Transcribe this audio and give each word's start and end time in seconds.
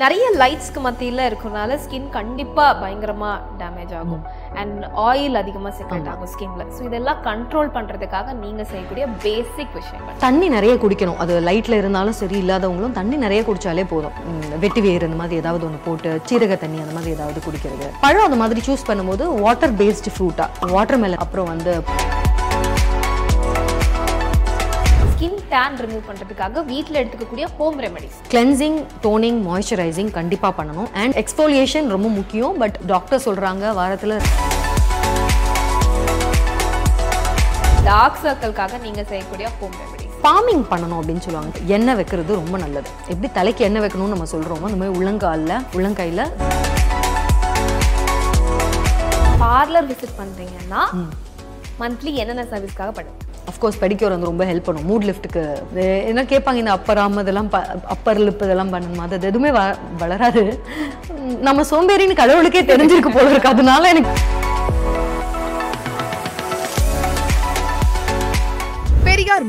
நிறைய 0.00 0.24
லைட்ஸ்க்கு 0.40 0.80
மத்தியில் 0.86 1.22
இருக்கறனால 1.26 1.76
ஸ்கின் 1.82 2.08
கண்டிப்பாக 2.16 2.72
பயங்கரமாக 2.80 3.36
டேமேஜ் 3.60 3.94
ஆகும். 4.00 4.24
அண்ட் 4.60 4.82
ஆயில் 5.04 5.38
அதிகமாக 5.40 5.72
செக்ரெட் 5.78 6.08
ஆகும் 6.12 6.30
ஸ்கின்ல 6.32 6.64
ஸோ 6.76 6.80
இதெல்லாம் 6.88 7.20
கண்ட்ரோல் 7.28 7.70
பண்ணுறதுக்காக 7.76 8.34
நீங்கள் 8.42 8.68
செய்யக்கூடிய 8.72 9.06
பேசிக் 9.24 9.72
விஷயங்கள். 9.78 10.18
தண்ணி 10.26 10.48
நிறைய 10.56 10.74
குடிக்கணும். 10.82 11.18
அது 11.24 11.40
லைட்ல 11.48 11.78
இருந்தாலும் 11.82 12.18
சரி 12.20 12.36
இல்லாதவங்களும் 12.42 12.96
தண்ணி 12.98 13.18
நிறைய 13.24 13.42
குடிச்சாலே 13.48 13.86
போதும். 13.94 14.18
வெட்டி 14.64 14.82
வேர் 14.88 15.08
இந்த 15.08 15.20
மாதிரி 15.22 15.40
ஏதாவது 15.42 15.66
ஒன்று 15.68 15.80
போட்டு 15.88 16.12
சீரக 16.30 16.58
தண்ணி 16.64 16.80
அந்த 16.84 16.94
மாதிரி 16.98 17.14
ஏதாவது 17.16 17.46
குடிக்கிறது. 17.46 17.88
பழம் 18.04 18.26
அந்த 18.28 18.40
மாதிரி 18.42 18.66
சூஸ் 18.68 18.88
பண்ணும்போது 18.90 19.26
வாட்டர் 19.46 19.76
பேஸ்டு 19.82 20.14
ஃப்ரூட்டா 20.16 20.48
வாட்டர் 20.76 21.02
மெலன் 21.04 21.24
அப்புறம் 21.26 21.50
வந்து 21.54 21.74
டேன் 25.52 25.76
ரிமூவ் 25.84 26.04
பண்ணுறதுக்காக 26.08 26.62
வீட்டில் 26.70 26.98
எடுத்துக்கக்கூடிய 27.00 27.46
home 27.58 27.78
remedies 27.84 28.16
cleansing 28.32 28.78
toning 29.04 29.38
moisturising 29.48 30.10
கண்டிப்பாக 30.18 30.52
பண்ணணும். 30.58 30.88
அண்ட் 31.02 31.16
எக்ஸ்போலியேஷன் 31.22 31.88
ரொம்ப 31.94 32.08
முக்கியம். 32.18 32.54
பட் 32.62 32.78
டாக்டர் 32.92 33.24
சொல்கிறாங்க 33.26 33.74
வாரத்தில் 33.80 34.16
டார்க் 37.88 38.22
சர்க்கிள்காக 38.24 38.78
நீங்கள் 38.86 39.08
செய்யக்கூடிய 39.10 39.48
ஹோம் 39.58 39.76
ரெமெடிஸ் 39.82 40.14
ஃபார்மிங் 40.22 40.64
பண்ணணும் 40.70 40.98
அப்படின்னு 41.00 41.24
சொல்லுவாங்க. 41.26 41.60
எண்ணெய் 41.76 41.98
வைக்கிறது 41.98 42.32
ரொம்ப 42.40 42.56
நல்லது. 42.64 42.88
எப்படி 43.12 43.28
தலைக்கு 43.38 43.66
எண்ணெய் 43.68 43.84
வைக்கணும்னு 43.84 44.14
நம்ம 44.14 44.28
சொல்கிறோமோ 44.34 44.68
அந்த 44.70 44.80
மாதிரி 44.80 44.96
உள்ளங்காலில் 45.00 45.56
உள்ளங்கையில். 45.76 46.24
பார்லர் 49.44 49.88
விசிட் 49.92 50.18
பண்ணுறீங்கன்னா 50.20 50.82
மந்த்லி 51.80 52.12
என்னென்ன 52.22 52.44
சர்வீஸ்க்காக 52.52 52.90
பண்ணுங்க 52.98 53.22
அஃப்கோர்ஸ் 53.50 53.80
பெடிக்யூர் 53.82 54.14
வந்து 54.14 54.30
ரொம்ப 54.30 54.44
ஹெல்ப் 54.50 54.66
பண்ணும். 54.68 54.86
மூட் 54.90 55.06
லிஃப்ட்டுக்கு 55.08 55.42
என்ன 56.10 56.24
கேட்பாங்க 56.32 56.62
இந்த 56.62 56.72
அப்பர் 56.78 57.00
ஆம் 57.04 57.20
இதெல்லாம் 57.24 57.50
அப்பர் 57.94 58.22
லிப் 58.26 58.44
இதெல்லாம் 58.46 58.72
பண்ணணுமா 58.74 59.04
அது 59.06 59.28
எதுவுமே 59.30 59.50
வ 59.58 59.62
வளராது. 60.02 60.44
நம்ம 61.48 61.64
சோம்பேறின்னு 61.72 62.20
கடவுளுக்கே 62.22 62.62
தெரிஞ்சிருக்கு 62.72 63.12
போல 63.16 63.30
இருக்கு. 63.32 63.52
அதனால 63.54 63.88
எனக்கு 63.94 64.12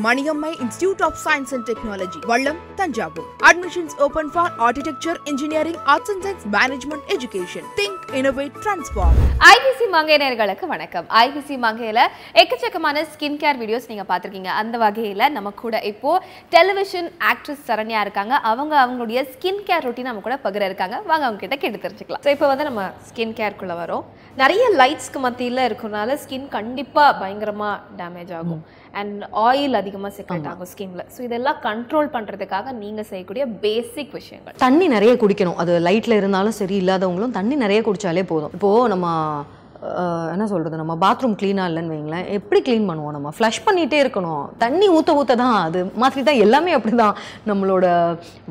Maniammai 0.05 0.49
institute 0.63 1.01
of 1.05 1.19
science 1.25 1.51
and 1.55 1.65
technology 1.69 2.19
Vallam 2.31 2.59
Thanjavur 2.79 3.27
admissions 3.49 3.95
open 4.05 4.29
for 4.33 4.51
architecture 4.65 5.17
engineering 5.31 5.79
arts 5.93 6.11
and 6.13 6.23
science 6.25 6.45
management 6.55 7.05
education 7.15 7.65
think 7.79 8.03
innovate 8.19 8.57
transform 8.65 9.17
IBC 9.53 9.87
மங்கையர்களுக்கு 9.95 10.67
வணக்கம். 10.73 11.07
ஐபிசி 11.23 11.55
மங்கையில 11.65 11.99
எக்கச்சக்கமான 12.41 13.03
ஸ்கின் 13.13 13.39
கேர் 13.43 13.59
வீடியோஸ் 13.63 13.89
நீங்க 13.91 14.05
பார்த்திருக்கீங்க. 14.11 14.51
அந்த 14.61 14.75
வகையில 14.85 15.29
நம்ம 15.37 15.49
கூட 15.63 15.77
இப்போ 15.91 16.11
டெலிவிஷன் 16.55 17.09
ஆக்ட்ரஸ் 17.31 17.65
சரண்யா 17.69 18.01
இருக்காங்க. 18.05 18.35
அவங்க 18.51 18.73
அவங்களுடைய 18.83 19.19
ஸ்கின் 19.33 19.61
கேர் 19.69 19.85
ரொட்டீன் 19.87 20.09
நம்ம 20.11 20.23
கூட 20.27 20.37
பகிர 20.45 20.65
இருக்காங்க. 20.69 20.97
வாங்க 21.11 21.25
அவங்க 21.27 21.41
கிட்ட 21.43 21.57
கேட்டு 21.63 21.83
தெரிஞ்சுக்கலாம். 21.85 22.23
ஸோ 22.27 22.31
இப்போ 22.35 22.47
வந்து 22.53 22.67
நம்ம 22.69 22.83
ஸ்கின் 23.09 23.35
கேர்க்குள்ள 23.41 23.75
வரோம். 23.83 24.03
நிறைய 24.41 24.63
லைட்ஸ்க்கு 24.81 25.21
மத்தியில் 25.27 25.67
இருக்கறனால 25.69 26.17
ஸ்கின் 26.25 26.49
கண்டிப்பா 26.57 27.05
பயங்கரமா 27.21 27.71
டேமேஜ் 28.01 28.33
ஆகும். 28.39 28.63
அண்ட் 28.99 29.23
ஆயில் 29.47 29.79
அதிகமாக 29.81 30.11
செக்ரெட் 30.17 30.47
ஆகும் 30.51 30.69
ஸ்கின்ல 30.71 31.03
ஸோ 31.15 31.19
இதெல்லாம் 31.27 31.59
கண்ட்ரோல் 31.67 32.09
பண்றதுக்காக 32.15 32.71
நீங்க 32.83 33.03
செய்யக்கூடிய 33.11 33.45
பேசிக் 33.65 34.15
விஷயங்கள். 34.19 34.57
தண்ணி 34.65 34.87
நிறைய 34.95 35.13
குடிக்கணும். 35.23 35.59
அது 35.63 35.75
லைட்ல 35.89 36.15
இருந்தாலும் 36.21 36.57
சரி 36.61 36.77
இல்லாதவங்களும் 36.83 37.37
தண்ணி 37.39 37.57
நிறைய 37.65 37.81
குடிச்சாலே 37.87 38.25
போதும். 38.33 38.55
இப்போ 38.57 38.71
நம்ம 38.95 39.07
என்ன 40.33 40.45
சொல்றது? 40.51 40.79
நம்ம 40.81 40.93
பாத்ரூம் 41.03 41.35
க்ளீனாக 41.39 41.69
இல்லைன்னு 41.69 41.93
வைங்களேன். 41.93 42.27
எப்படி 42.37 42.59
க்ளீன் 42.67 42.87
பண்ணுவோம் 42.89 43.15
நம்ம? 43.15 43.31
ஃப்ளஷ் 43.37 43.63
பண்ணிட்டே 43.65 43.97
இருக்கணும். 44.03 44.43
தண்ணி 44.63 44.87
ஊற்ற 44.95 45.17
ஊற்ற 45.19 45.35
தான் 45.43 45.57
அது. 45.67 45.81
மாதிரி 46.03 46.21
தான். 46.29 46.41
எல்லாமே 46.45 46.71
அப்படிதான். 46.77 47.17
நம்மளோட 47.49 47.85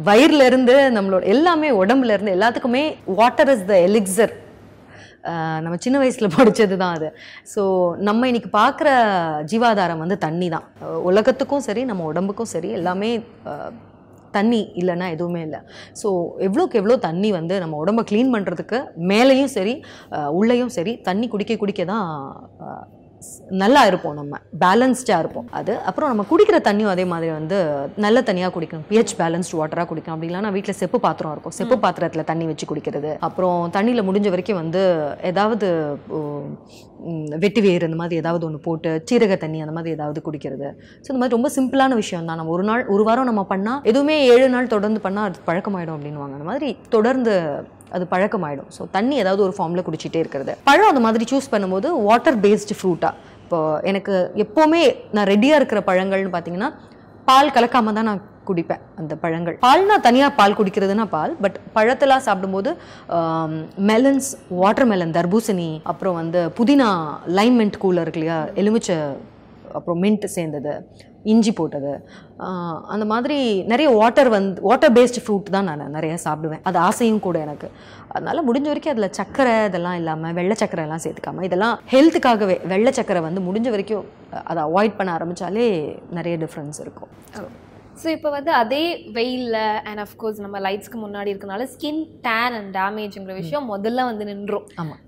வயிறுல 0.09 0.47
இருந்து 0.51 0.77
நம்மளோட 0.99 1.23
எல்லாமே 1.35 1.71
உடம்புல 1.83 2.17
இருந்து 2.17 2.37
எல்லாத்துக்குமே 2.37 2.85
வாட்டர் 3.21 3.53
இஸ் 3.55 3.69
த 3.73 3.77
எலிக்சர் 3.89 4.35
நம்ம 5.65 5.77
சின்ன 5.87 5.97
வயசில் 6.03 6.35
படித்தது 6.37 6.77
தான் 6.83 6.95
அது. 6.99 7.09
ஸோ 7.55 7.63
நம்ம 8.09 8.29
இன்னைக்கு 8.31 8.51
பார்க்குற 8.61 8.89
ஜீவாதாரம் 9.53 10.03
வந்து 10.05 10.19
தண்ணி 10.27 10.49
தான் 10.55 10.67
உலகத்துக்கும் 11.11 11.67
சரி 11.69 11.85
நம்ம 11.91 12.05
உடம்புக்கும் 12.13 12.53
சரி 12.55 12.71
எல்லாமே 12.81 13.11
தண்ணி 14.37 14.61
இல்லைன்னா 14.81 15.07
எதுவுமே 15.15 15.41
இல்லை. 15.47 15.61
ஸோ 16.01 16.09
எவ்வளோக்கு 16.47 16.79
எவ்வளோ 16.81 16.97
தண்ணி 17.09 17.29
வந்து 17.39 17.55
நம்ம 17.63 17.79
உடம்ப 17.83 18.03
க்ளீன் 18.11 18.33
பண்ணுறதுக்கு 18.35 18.79
மேலேயும் 19.13 19.53
சரி 19.57 19.75
உள்ளேயும் 20.39 20.73
சரி 20.77 20.93
தண்ணி 21.09 21.29
குடிக்க 21.35 21.57
குடிக்க 21.63 21.85
தான் 21.93 22.07
நல்லா 23.63 23.83
இருப்போம் 23.89 24.17
நம்ம. 24.19 24.39
பேலன்ஸ்டாக 24.63 25.23
இருப்போம். 25.23 25.49
அது 25.59 25.73
அப்புறம் 25.89 26.11
நம்ம 26.13 26.25
குடிக்கிற 26.31 26.57
தண்ணியும் 26.69 26.93
அதே 26.93 27.05
மாதிரி 27.13 27.29
வந்து 27.37 27.59
நல்ல 28.05 28.21
தண்ணியாக 28.29 28.53
குடிக்கணும். 28.57 28.87
பிஹெச் 28.91 29.15
பேலன்ஸ்டு 29.21 29.59
வாட்டராக 29.61 29.87
குடிக்கணும் 29.91 30.17
அப்படி 30.17 30.29
இல்லைன்னா 30.31 30.53
வீட்டில் 30.57 30.79
செப்பு 30.81 30.99
பாத்திரம் 31.07 31.33
இருக்கும். 31.35 31.55
செப்பு 31.59 31.77
பாத்திரத்தில் 31.85 32.29
தண்ணி 32.31 32.47
வச்சு 32.51 32.67
குடிக்கிறது. 32.73 33.13
அப்புறம் 33.29 33.61
தண்ணியில் 33.77 34.07
முடிஞ்ச 34.09 34.31
வரைக்கும் 34.35 34.61
வந்து 34.63 34.83
ஏதாவது 35.31 35.69
வெட்டி 37.45 37.61
வேர் 37.65 37.87
இந்த 37.89 37.99
மாதிரி 38.03 38.21
ஏதாவது 38.23 38.45
ஒன்று 38.47 38.61
போட்டு 38.67 38.91
சீரக 39.09 39.35
தண்ணி 39.45 39.59
அந்த 39.65 39.75
மாதிரி 39.77 39.95
ஏதாவது 39.97 40.21
குடிக்கிறது. 40.27 40.69
ஸோ 41.05 41.09
இந்த 41.13 41.21
மாதிரி 41.23 41.37
ரொம்ப 41.37 41.51
சிம்பிளான 41.57 41.95
விஷயம் 42.03 42.29
தான். 42.29 42.39
நம்ம 42.41 42.53
ஒரு 42.57 42.65
நாள் 42.71 42.85
ஒரு 42.95 43.03
வாரம் 43.09 43.29
நம்ம 43.31 43.43
பண்ணால் 43.53 43.83
எதுவுமே 43.91 44.17
ஏழு 44.35 44.47
நாள் 44.55 44.73
தொடர்ந்து 44.75 45.01
பண்ணால் 45.07 45.29
அது 45.29 45.47
பழக்கமாயிடும் 45.49 45.97
அப்படின்னுவாங்க. 45.97 46.37
அந்த 46.39 46.49
மாதிரி 46.53 46.71
தொடர்ந்து 46.97 47.35
அது 47.97 48.05
பழக்கமாயிடும். 48.15 48.71
ஸோ 48.77 48.85
தண்ணி 48.97 49.17
ஏதாவது 49.25 49.43
ஒரு 49.47 49.55
ஃபார்மில் 49.59 49.87
குடிச்சிட்டே 49.89 50.21
இருக்கிறது. 50.25 50.55
பழம் 50.69 50.91
அந்த 50.93 51.03
மாதிரி 51.07 51.27
சூஸ் 51.33 51.53
பண்ணும்போது 51.55 51.91
வாட்டர் 52.09 52.39
பேஸ்டு 52.47 52.77
ஃப்ரூட்டாக 52.79 53.35
இப்போ 53.45 53.59
எனக்கு 53.91 54.15
எப்போவுமே 54.45 54.81
நான் 55.17 55.29
ரெடியாக 55.33 55.61
இருக்கிற 55.61 55.81
பழங்கள்னு 55.91 56.33
பார்த்தீங்கன்னா 56.37 56.71
பால் 57.29 57.55
கலக்காமல் 57.55 57.97
தான் 57.99 58.09
நான் 58.11 58.25
குடிப்பேன் 58.49 58.83
அந்த 59.01 59.13
பழங்கள். 59.23 59.55
பால்னா 59.65 59.95
தனியாக 60.09 60.37
பால் 60.41 60.57
குடிக்கிறதுனா 60.59 61.05
பால் 61.15 61.33
பட் 61.45 61.57
பழத்தெல்லாம் 61.77 62.25
சாப்பிடும்போது 62.27 62.71
மெலன்ஸ் 63.91 64.29
வாட்டர் 64.61 64.89
மெலன் 64.91 65.15
தர்பூசணி 65.17 65.71
அப்புறம் 65.93 66.19
வந்து 66.21 66.43
புதினா 66.59 66.89
லைன்மெண்ட் 67.39 67.81
கூலர் 67.85 68.05
இருக்கு 68.07 68.21
இல்லையா 68.23 68.39
எலுமிச்சை 68.63 68.99
அப்புறம் 69.79 70.01
மின்ட் 70.05 70.27
சேர்ந்தது 70.37 70.73
இஞ்சி 71.33 71.53
போட்டது. 71.59 71.93
அந்த 72.95 73.05
மாதிரி 73.13 73.37
நிறைய 73.73 73.89
வாட்டர் 74.01 74.31
வந்து 74.37 74.63
வாட்டர் 74.69 74.95
பேஸ்டு 74.97 75.23
ஃப்ரூட் 75.25 75.53
தான் 75.57 75.69
நான் 75.71 75.95
நிறைய 75.97 76.15
சாப்பிடுவேன். 76.27 76.63
அது 76.71 76.79
ஆசையும் 76.89 77.25
கூட 77.27 77.37
எனக்கு. 77.47 77.69
அதனால 78.15 78.43
முடிஞ்ச 78.49 78.67
வரைக்கும் 78.73 78.95
அதில் 78.95 79.15
சக்கரை 79.21 79.55
இதெல்லாம் 79.71 79.99
இல்லாமல் 80.01 80.37
வெள்ளை 80.39 80.57
சக்கரை 80.63 80.85
எல்லாம் 80.87 81.05
சேர்த்துக்காம 81.05 81.45
இதெல்லாம் 81.49 81.77
ஹெல்த்துக்காகவே 81.95 82.57
வெள்ளை 82.73 82.93
சக்கரை 82.99 83.23
வந்து 83.29 83.43
முடிஞ்ச 83.49 83.71
வரைக்கும் 83.77 84.07
அதை 84.51 84.61
அவாய்ட் 84.69 84.99
பண்ண 84.99 85.13
ஆரம்பித்தாலே 85.19 85.69
நிறைய 86.19 86.37
டிஃப்ரென்ஸ் 86.45 86.81
இருக்கும். 86.87 87.13
ஸோ 88.01 88.07
இப்போ 88.15 88.31
வந்து 88.37 88.51
அதே 88.63 88.83
வெயிலில் 89.19 89.63
அண்ட் 89.89 90.01
அஃப்கோர்ஸ் 90.05 90.41
நம்ம 90.45 90.57
லைட்ஸ்க்கு 90.67 90.99
முன்னாடி 91.05 91.31
இருக்கனால 91.33 91.67
ஸ்கின் 91.75 92.03
டேன் 92.27 92.57
அண்ட் 92.59 92.71
டேமேஜ்ங்கிற 92.79 93.35
விஷயம் 93.43 93.71
முதல்ல 93.75 94.05
வந்து 94.11 94.25
நின்றோம். 94.31 94.67
ஆமாம் 94.83 95.03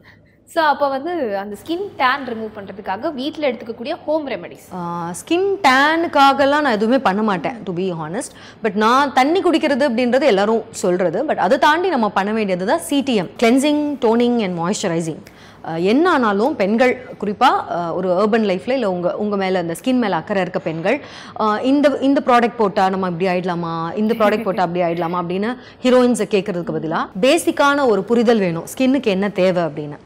ஸோ 0.52 0.60
அப்போ 0.68 0.86
வந்து 0.92 1.12
அந்த 1.40 1.54
ஸ்கின் 1.62 1.88
டேன் 1.98 2.22
ரிமூவ் 2.30 2.52
பண்ணுறதுக்காக 2.54 3.10
வீட்டில் 3.18 3.46
எடுத்துக்கக்கூடிய 3.48 3.94
ஹோம் 4.04 4.26
ரெமெடிஸ் 4.32 4.66
ஸ்கின் 5.18 5.48
டேனுக்காகலாம் 5.66 6.64
நான் 6.66 6.76
எதுவுமே 6.78 6.98
பண்ண 7.08 7.22
மாட்டேன் 7.30 7.56
டு 7.66 7.72
பி 7.80 7.86
ஹானஸ்ட் 7.98 8.34
பட் 8.62 8.76
நான் 8.84 9.12
தண்ணி 9.18 9.40
குடிக்கிறது 9.46 9.84
அப்படின்றது 9.88 10.26
எல்லாரும் 10.32 10.62
சொல்கிறது 10.82 11.20
பட் 11.30 11.42
அதை 11.46 11.58
தாண்டி 11.66 11.90
நம்ம 11.96 12.08
பண்ண 12.18 12.32
வேண்டியது 12.38 12.70
தான் 12.72 12.84
CTM 12.90 13.28
cleansing 13.42 13.82
toning 14.04 14.38
and 14.46 14.58
moisturising 14.60 15.22
என்ன 15.92 16.04
ஆனாலும் 16.10 16.52
பெண்கள் 16.60 16.92
குறிப்பாக 17.20 17.86
ஒரு 17.98 18.08
அர்பன் 18.20 18.46
லைஃப்பில் 18.50 18.74
இல்லை 18.76 18.90
உங்கள் 18.96 19.16
உங்கள் 19.22 19.40
மேலே 19.42 19.58
அந்த 19.62 19.74
ஸ்கின் 19.80 20.00
மேலே 20.02 20.16
அக்கறை 20.18 20.42
இருக்க 20.44 20.60
பெண்கள் 20.68 20.96
இந்த 21.70 21.88
இந்த 22.08 22.20
ப்ராடக்ட் 22.28 22.60
போட்டால் 22.60 22.92
நம்ம 22.94 23.08
இப்படி 23.12 23.28
ஆயிடலாமா? 23.32 23.72
இந்த 24.02 24.14
ப்ராடக்ட் 24.20 24.46
போட்டால் 24.46 24.66
அப்படி 24.66 24.84
ஆகிடலாமா 24.86 25.18
அப்படின்னு 25.22 25.50
ஹீரோயின்ஸை 25.84 26.26
கேட்குறதுக்கு 26.34 26.76
பதிலாக 26.78 27.20
பேசிக்கான 27.26 27.86
ஒரு 27.92 28.02
புரிதல் 28.10 28.42
வேணும். 28.46 28.66
ஸ்கின்னுக்கு 28.72 29.10
என்ன 29.16 29.28
தேவை 29.42 29.64
அப்படின்னு. 29.68 29.98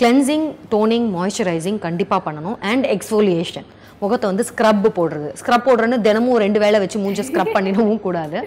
கிளென்சிங் 0.00 0.46
டோனிங் 0.72 1.06
மாய்ஸ்சரைசிங் 1.16 1.78
கண்டிப்பாக 1.78 2.30
பண்ணணும். 2.30 2.58
அண்ட் 2.70 2.86
எக்ஸ்ஃபோலியேஷன் 2.86 3.68
முகத்தை 4.02 4.26
வந்து 4.30 4.44
ஸ்க்ரப் 4.50 4.86
போடுறது. 4.98 5.28
ஸ்க்ரப் 5.40 5.66
போடுறேன்னு 5.66 6.00
தினமும் 6.00 6.38
ரெண்டு 6.44 6.58
வேளை 6.62 6.78
வச்சு 6.82 6.98
மூஞ்சி 6.98 7.22
ஸ்க்ரப் 7.28 7.54
பண்ணிடவும் 7.56 8.00
கூடாது. 8.06 8.38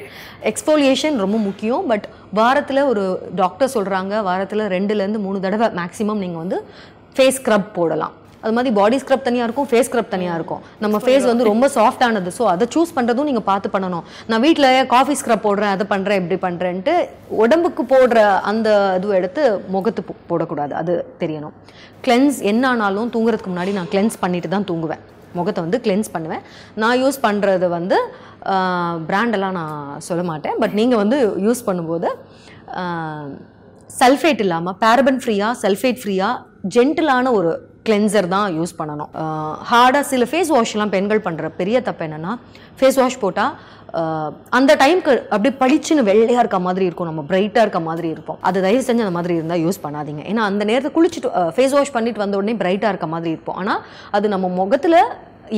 எக்ஸ்ஃபோலியேஷன் 0.50 1.16
ரொம்ப 1.23 1.38
முக்கியம். 1.38 1.85
பட் 1.91 2.07
வாரத்தில் 2.39 2.81
ஒரு 2.91 3.03
டாக்டர் 3.35 3.73
சொல்கிறாங்க 3.73 4.21
வாரத்தில் 4.30 4.69
ரெண்டுலேருந்து 4.75 5.21
மூணு 5.27 5.39
தடவை 5.39 5.68
மேக்ஸிமம் 5.80 6.24
நீங்கள் 6.24 6.44
வந்து 6.44 6.59
ஃபேஸ் 7.15 7.39
ஸ்க்ரப் 7.42 7.74
போடலாம். 7.74 8.15
அது 8.45 8.53
மாதிரி 8.57 8.71
பாடி 8.80 8.97
ஸ்க்ரப் 9.03 9.25
தனியாக 9.27 9.47
இருக்கும் 9.47 9.68
ஃபேஸ் 9.71 9.88
ஸ்க்ரப் 9.89 10.12
தனியாக 10.13 10.38
இருக்கும். 10.39 10.62
நம்ம 10.83 11.00
ஃபேஸ் 11.06 11.25
வந்து 11.31 11.47
ரொம்ப 11.51 11.69
சாஃப்டானது 11.77 12.31
ஸோ 12.38 12.44
அதை 12.53 12.65
சூஸ் 12.75 12.94
பண்ணுறதும் 12.97 13.27
நீங்கள் 13.30 13.47
பார்த்து 13.50 13.74
பண்ணணும். 13.75 14.06
நான் 14.31 14.44
வீட்டில் 14.45 14.69
காஃபி 14.94 15.15
ஸ்க்ரப் 15.21 15.45
போடுறேன் 15.47 15.74
அதை 15.75 15.88
பண்ணுறேன் 15.94 16.19
இப்படி 16.21 16.38
பண்ணுறேன்ட்டு 16.45 16.94
உடம்புக்கு 17.44 17.86
போடுற 17.94 18.19
அந்த 18.51 18.69
இது 19.00 19.15
எடுத்து 19.19 19.44
முகத்து 19.75 20.03
போடக்கூடாது. 20.31 20.74
அது 20.83 20.95
தெரியணும். 21.24 21.56
கிளென்ஸ் 22.07 22.39
என்ன 22.51 22.63
ஆனாலும் 22.74 23.12
தூங்குறதுக்கு 23.15 23.53
முன்னாடி 23.53 23.74
நான் 23.80 23.92
கிளென்ஸ் 23.95 24.18
பண்ணிட்டு 24.24 24.51
தான் 24.56 24.69
தூங்குவேன். 24.71 25.03
முகத்தை 25.39 25.62
வந்து 25.65 25.80
கிளென்ஸ் 25.86 26.13
பண்ணுவேன். 26.15 26.44
நான் 26.81 27.00
யூஸ் 27.03 27.18
பண்ணுறது 27.25 27.68
வந்து 27.77 27.98
பிராண்டெல்லாம் 29.09 29.57
நான் 29.59 30.01
சொல்ல 30.07 30.24
மாட்டேன். 30.30 30.57
பட் 30.62 30.75
நீங்கள் 30.80 31.01
வந்து 31.03 31.18
யூஸ் 31.45 31.68
பண்ணும்போது 31.68 32.09
சல்ஃபேட் 34.01 34.41
இல்லாமல் 34.45 34.77
பேரபன் 34.83 35.19
ஃப்ரீயாக 35.24 35.53
சல்ஃபேட் 35.63 36.00
ஃப்ரீயாக 36.01 36.36
ஜென்டிலான 36.75 37.31
ஒரு 37.39 37.51
கிளென்சர் 37.88 38.28
தான் 38.36 38.48
யூஸ் 38.60 38.74
பண்ணணும். 38.80 39.12
ஹார்டாக 39.70 40.04
சில 40.12 40.26
ஃபேஸ் 40.32 40.52
வாஷ்லாம் 40.56 40.94
பெண்கள் 40.96 41.26
பண்ணுற 41.28 41.50
பெரிய 41.62 41.78
தப்பு 41.88 42.06
என்னென்னா 42.08 42.34
ஃபேஸ் 42.80 43.00
வாஷ் 43.02 43.20
போட்டால் 43.24 43.54
அந்த 44.58 44.72
டைம்க்கு 44.82 45.14
அப்படியே 45.34 45.54
பளிச்சுன்னு 45.62 46.04
வெள்ளையாக 46.10 46.44
இருக்க 46.44 46.58
மாதிரி 46.68 46.86
இருக்கும். 46.90 47.10
நம்ம 47.10 47.22
பிரைட்டாக 47.30 47.66
இருக்க 47.66 47.80
மாதிரி 47.90 48.08
இருப்போம். 48.16 48.40
அது 48.48 48.64
தயவு 48.66 48.84
செஞ்சு 48.88 49.06
அந்த 49.06 49.16
மாதிரி 49.18 49.34
இருந்தால் 49.40 49.64
யூஸ் 49.66 49.80
பண்ணாதீங்க. 49.86 50.22
ஏன்னா 50.32 50.44
அந்த 50.52 50.64
நேரத்தில் 50.70 50.96
குளிச்சுட்டு 50.98 51.30
ஃபேஸ் 51.58 51.76
வாஷ் 51.78 51.94
பண்ணிட்டு 51.98 52.24
வந்த 52.24 52.38
உடனே 52.40 52.56
பிரைட்டாக 52.64 52.94
இருக்க 52.94 53.10
மாதிரி 53.14 53.32
இருப்போம். 53.36 53.60
ஆனால் 53.64 53.82
அது 54.18 54.34
நம்ம 54.36 54.50
முகத்தில் 54.62 55.00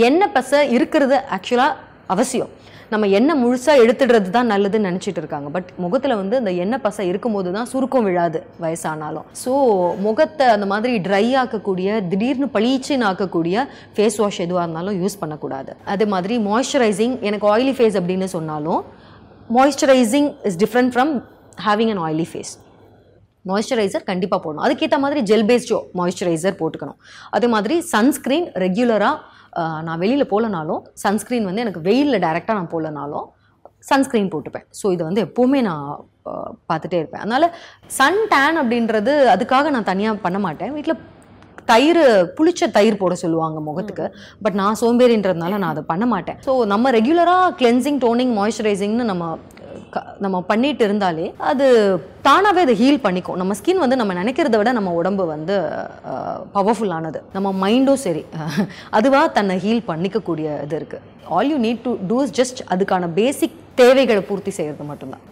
எண்ணெய் 0.10 0.34
பசை 0.38 0.60
இருக்கிறது 0.78 1.18
ஆக்சுவலாக 1.38 1.74
அவசியம். 2.16 2.52
நம்ம 2.94 3.06
எண்ணெய் 3.18 3.39
முழுசாக 3.42 3.81
எடுத்துடுறது 3.84 4.30
தான் 4.36 4.50
நல்லதுன்னு 4.51 4.88
நினச்சிட்டு 4.89 5.19
இருக்காங்க. 5.22 5.48
பட் 5.56 5.69
முகத்தில் 5.84 6.18
வந்து 6.19 6.36
அந்த 6.42 6.51
எண்ணெய் 6.63 6.81
பசை 6.86 7.06
இருக்கும்போது 7.12 7.50
தான் 7.56 7.68
சுருக்கம் 7.72 8.06
விழாது 8.07 8.39
வயசானாலும். 8.63 9.25
ஸோ 9.42 9.51
முகத்தை 10.06 10.45
அந்த 10.56 10.68
மாதிரி 10.74 10.94
ட்ரை 11.07 11.25
ஆக்கக்கூடிய 11.42 11.98
திடீர்னு 12.12 12.48
பளீச்சின்னு 12.56 13.07
ஆக்கக்கூடிய 13.10 13.66
ஃபேஸ் 13.98 14.19
வாஷ் 14.24 14.39
எதுவாக 14.45 14.66
இருந்தாலும் 14.66 15.00
யூஸ் 15.01 15.19
பண்ணக்கூடாது. 15.24 15.74
அதே 15.95 16.07
மாதிரி 16.13 16.38
மாய்ஸ்சரைசிங் 16.50 17.18
எனக்கு 17.30 17.48
ஆயிலி 17.54 17.74
ஃபேஸ் 17.80 17.98
அப்படின்னு 18.01 18.30
சொன்னாலும் 18.36 18.81
moisturising 19.57 20.30
is 20.51 20.60
different 20.63 20.94
from 20.95 21.13
having 21.68 21.94
an 21.95 22.01
oily 22.07 22.28
face 22.31 22.54
moisturiser 23.52 24.06
கண்டிப்பாக 24.12 24.40
போடணும். 24.44 24.66
அதுக்கேற்ற 24.68 25.00
மாதிரி 25.06 25.22
ஜெல் 25.32 25.48
பேஸ்டோ 25.50 25.80
மாய்ஸ்சரைசர் 26.00 26.60
போட்டுக்கணும். 26.62 27.00
அதே 27.38 27.50
மாதிரி 27.56 27.78
சன்ஸ்க்ரீன் 27.94 28.48
ரெகுலராக 28.66 29.16
நான் 29.88 30.02
வெளியில் 30.04 30.32
போகலனாலும் 30.32 30.82
சன்ஸ்க்ரீன் 31.04 31.50
வந்து 31.50 31.64
எனக்கு 31.66 31.82
வெயிலில் 31.90 32.24
டைரெக்டாக 32.28 32.58
நான் 32.60 32.72
போகலனாலும் 32.76 33.28
சன்ஸ்க்ரீன் 33.90 34.32
போட்டுப்பேன். 34.34 34.66
ஸோ 34.80 34.86
இதை 34.96 35.04
வந்து 35.10 35.22
எப்போவுமே 35.28 35.60
நான் 35.70 35.86
பார்த்துட்டே 36.70 36.98
இருப்பேன். 37.02 37.22
அதனால் 37.26 37.48
சன் 37.98 38.24
டேன் 38.34 38.58
அப்படின்றது 38.62 39.14
அதுக்காக 39.34 39.70
நான் 39.76 39.88
தனியாக 39.92 40.24
பண்ண 40.26 40.40
மாட்டேன். 40.46 40.74
வீட்டில் 40.78 41.04
தயிர் 41.72 42.02
புளிச்ச 42.36 42.68
தயிர் 42.76 43.00
போட 43.00 43.14
சொல்லுவாங்க 43.22 43.60
முகத்துக்கு. 43.68 44.06
பட் 44.44 44.58
நான் 44.60 44.78
சோம்பேறின்றதுனால 44.82 45.58
நான் 45.62 45.74
அதை 45.74 45.84
பண்ண 45.92 46.06
மாட்டேன். 46.14 46.38
ஸோ 46.46 46.52
நம்ம 46.74 46.92
ரெகுலராக 46.98 47.48
கிளென்சிங் 47.62 48.00
டோனிங் 48.06 48.34
மாய்ஸ்சரைசிங்னு 48.40 49.06
நம்ம 49.12 49.26
நம்ம 50.26 50.38
பண்ணிட்டு 50.52 50.84
இருந்தாலே 50.88 51.26
அது 51.50 51.66
தானாகவே 52.28 52.62
அதை 52.66 52.76
ஹீல் 52.82 53.04
பண்ணிக்கும். 53.06 53.40
நம்ம 53.42 53.56
ஸ்கின் 53.60 53.84
வந்து 53.84 54.00
நம்ம 54.02 54.16
நினைக்கிறத 54.22 54.58
விட 54.62 54.72
நம்ம 54.80 54.94
உடம்பு 55.02 55.26
வந்து 55.36 55.58
பவர்ஃபுல்லானது 56.58 57.22
நம்ம 57.36 57.54
மைண்டும் 57.64 58.02
சரி. 58.06 58.24
அதுவாக 59.00 59.34
தன்னை 59.38 59.58
ஹீல் 59.66 59.88
பண்ணிக்கக்கூடிய 59.92 60.48
இது 60.66 60.78
இருக்குது 60.82 61.06
all 61.38 61.52
you 61.54 61.60
need 61.68 61.86
to 61.88 61.94
do 62.12 62.20
just 62.40 62.62
அதுக்கான 62.76 63.10
பேசிக் 63.22 63.58
தேவைகளை 63.82 64.22
பூர்த்தி 64.30 64.52
செய்கிறது 64.60 64.90
மட்டும்தான். 64.92 65.26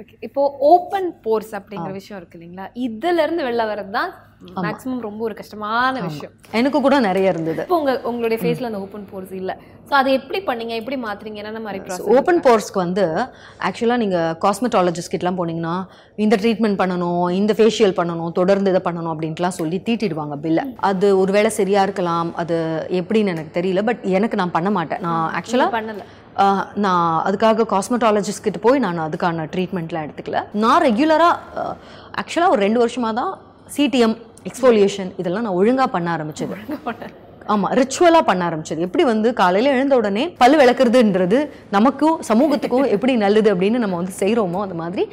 ஓகே 0.00 0.14
இப்போ 0.26 0.42
ஓப்பன் 0.70 1.06
போர்ஸ் 1.24 1.52
அப்படிங்கிற 1.58 1.92
விஷயம் 1.98 2.18
இருக்கு 2.20 2.36
இல்லைங்களா? 2.38 2.64
இதுல 2.86 3.22
இருந்து 3.26 3.44
வெளில 3.46 3.62
வர்றது 3.70 3.92
தான் 3.98 4.10
மேக்ஸிமம் 4.64 5.04
ரொம்ப 5.06 5.20
ஒரு 5.26 5.34
கஷ்டமான 5.38 6.00
விஷயம். 6.06 6.32
எனக்கு 6.58 6.78
கூட 6.86 6.96
நிறைய 7.06 7.32
இருந்தது. 7.32 7.62
இப்போ 7.64 7.76
உங்க 7.82 7.92
உங்களுடைய 8.10 8.38
ஃபேஸ்ல 8.42 8.68
அந்த 8.70 8.80
ஓப்பன் 8.86 9.06
போர்ஸ் 9.12 9.32
இல்ல. 9.38 9.52
சோ 9.88 9.92
அதை 10.00 10.10
எப்படி 10.18 10.38
பண்ணீங்க? 10.48 10.74
எப்படி 10.80 10.96
மாத்துறீங்க? 11.04 11.40
என்னென்ன 11.42 11.62
மாதிரி 11.66 11.80
ஓப்பன் 12.18 12.42
போர்ஸ்க்கு 12.46 12.82
வந்து 12.84 13.04
ஆக்சுவலாக 13.68 14.02
நீங்கள் 14.04 14.36
காஸ்மெட்டாலஜிஸ்ட் 14.44 15.12
கிட்டலாம் 15.14 15.40
போனீங்கன்னா 15.40 15.76
இந்த 16.24 16.36
ட்ரீட்மெண்ட் 16.42 16.80
பண்ணணும் 16.82 17.24
இந்த 17.40 17.54
ஃபேஷியல் 17.60 17.96
பண்ணணும் 18.00 18.36
தொடர்ந்து 18.40 18.72
இதை 18.74 18.82
பண்ணணும் 18.88 19.12
அப்படின்ட்டுலாம் 19.14 19.58
சொல்லி 19.60 19.80
தீட்டிடுவாங்க 19.88 20.38
பில்லை 20.44 20.66
அது 20.90 21.08
ஒருவேளை 21.22 21.52
சரியா 21.60 21.82
இருக்கலாம். 21.88 22.30
அது 22.44 22.58
எப்படின்னு 23.00 23.34
எனக்கு 23.36 23.56
தெரியல. 23.58 23.82
பட் 23.90 24.04
எனக்கு 24.18 24.40
நான் 24.42 24.56
பண்ண 24.58 24.70
மாட்டேன். 24.78 25.02
நான் 25.08 25.26
ஆக்சுவலாக 25.40 25.76
பண்ணல. 25.78 26.04
நான் 26.84 27.04
அதுக்காக 27.28 27.66
காஸ்மெட்டாலஜிஸ்ட் 27.74 28.46
கிட்ட 28.46 28.58
போய் 28.66 28.82
நான் 28.84 29.04
அதுக்கான 29.08 29.46
ட்ரீட்மெண்ட்லாம் 29.54 30.06
எடுத்துக்கல. 30.06 30.40
நான் 30.64 30.82
ரெகுலராக 30.88 31.66
ஆக்சுவலாக 32.22 32.54
ஒரு 32.54 32.60
ரெண்டு 32.66 32.82
வருஷமாக 32.84 33.14
தான் 33.20 33.32
சிடிஎம் 33.76 34.16
எக்ஸ்போலியேஷன் 34.50 35.12
இதெல்லாம் 35.20 35.46
நான் 35.46 35.58
ஒழுங்காக 35.60 35.88
பண்ண 35.94 36.08
ஆரம்பிச்சது. 36.16 36.56
ஆமாம் 37.52 37.72
ரிச்சுவலாக 37.78 38.24
பண்ண 38.28 38.42
ஆரம்பிச்சது. 38.48 38.80
எப்படி 38.86 39.04
வந்து 39.10 39.28
காலையில் 39.40 39.70
எழுந்த 39.74 39.94
உடனே 40.00 40.24
பல் 40.42 40.56
விளக்குறதுன்றது 40.60 41.38
நமக்கும் 41.76 42.16
சமூகத்துக்கும் 42.30 42.86
எப்படி 42.96 43.14
நல்லது 43.24 43.48
அப்படின்னு 43.54 43.82
நம்ம 43.84 43.98
வந்து 44.00 44.14
செய்கிறோமோ 44.20 44.60
அந்த 44.66 44.76
மாதிரி 44.82 45.04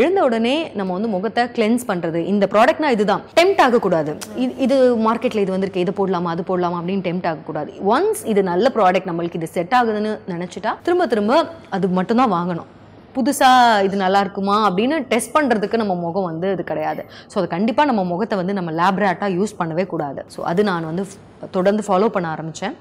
எழுந்த 0.00 0.20
உடனே 0.28 0.54
நம்ம 0.78 0.90
வந்து 0.96 1.12
முகத்தை 1.14 1.44
கிளென்ஸ் 1.56 1.86
பண்ணுறது 1.90 2.20
இந்த 2.32 2.44
ப்ராடக்ட்னா 2.54 2.90
இதுதான். 2.96 3.22
டெம்ட் 3.38 3.62
ஆகக்கூடாது. 3.66 4.12
இது 4.44 4.52
இது 4.66 4.76
மார்க்கெட்டில் 5.06 5.44
இது 5.44 5.54
வந்திருக்கு 5.56 5.84
இது 5.86 5.94
போடலாமா 6.00 6.34
அது 6.34 6.44
போடலாமா 6.50 6.80
அப்படின்னு 6.80 7.06
டெம்ட் 7.08 7.30
ஆகக்கூடாது. 7.30 7.72
ஒன்ஸ் 7.94 8.22
இது 8.34 8.42
நல்ல 8.52 8.72
ப்ராடக்ட் 8.76 9.10
நம்மளுக்கு 9.12 9.40
இது 9.42 9.54
செட் 9.56 9.74
ஆகுதுன்னு 9.80 10.12
நினச்சிட்டா 10.34 10.74
திரும்ப 10.88 11.06
திரும்ப 11.14 11.40
அது 11.76 11.88
மட்டும்தான் 12.00 12.34
வாங்கணும். 12.38 12.70
புதுசாக 13.14 13.84
இது 13.86 13.96
நல்லா 14.04 14.20
இருக்குமா 14.24 14.56
அப்படின்னு 14.68 14.96
டெஸ்ட் 15.12 15.34
பண்ணுறதுக்கு 15.36 15.80
நம்ம 15.82 15.94
முகம் 16.04 16.28
வந்து 16.30 16.48
இது 16.56 16.64
கிடையாது. 16.70 17.02
ஸோ 17.30 17.36
அது 17.40 17.48
கண்டிப்பாக 17.56 17.88
நம்ம 17.90 18.02
முகத்தை 18.12 18.36
வந்து 18.40 18.54
நம்ம 18.58 18.72
லேப்ரேட்டாக 18.80 19.30
யூஸ் 19.38 19.54
பண்ணவே 19.60 19.84
கூடாது. 19.92 20.22
ஸோ 20.34 20.42
அது 20.50 20.64
நான் 20.70 20.88
வந்து 20.90 21.04
தொடர்ந்து 21.56 21.84
ஃபாலோ 21.88 22.08
பண்ண 22.16 22.28
ஆரம்பித்தேன் 22.34 22.76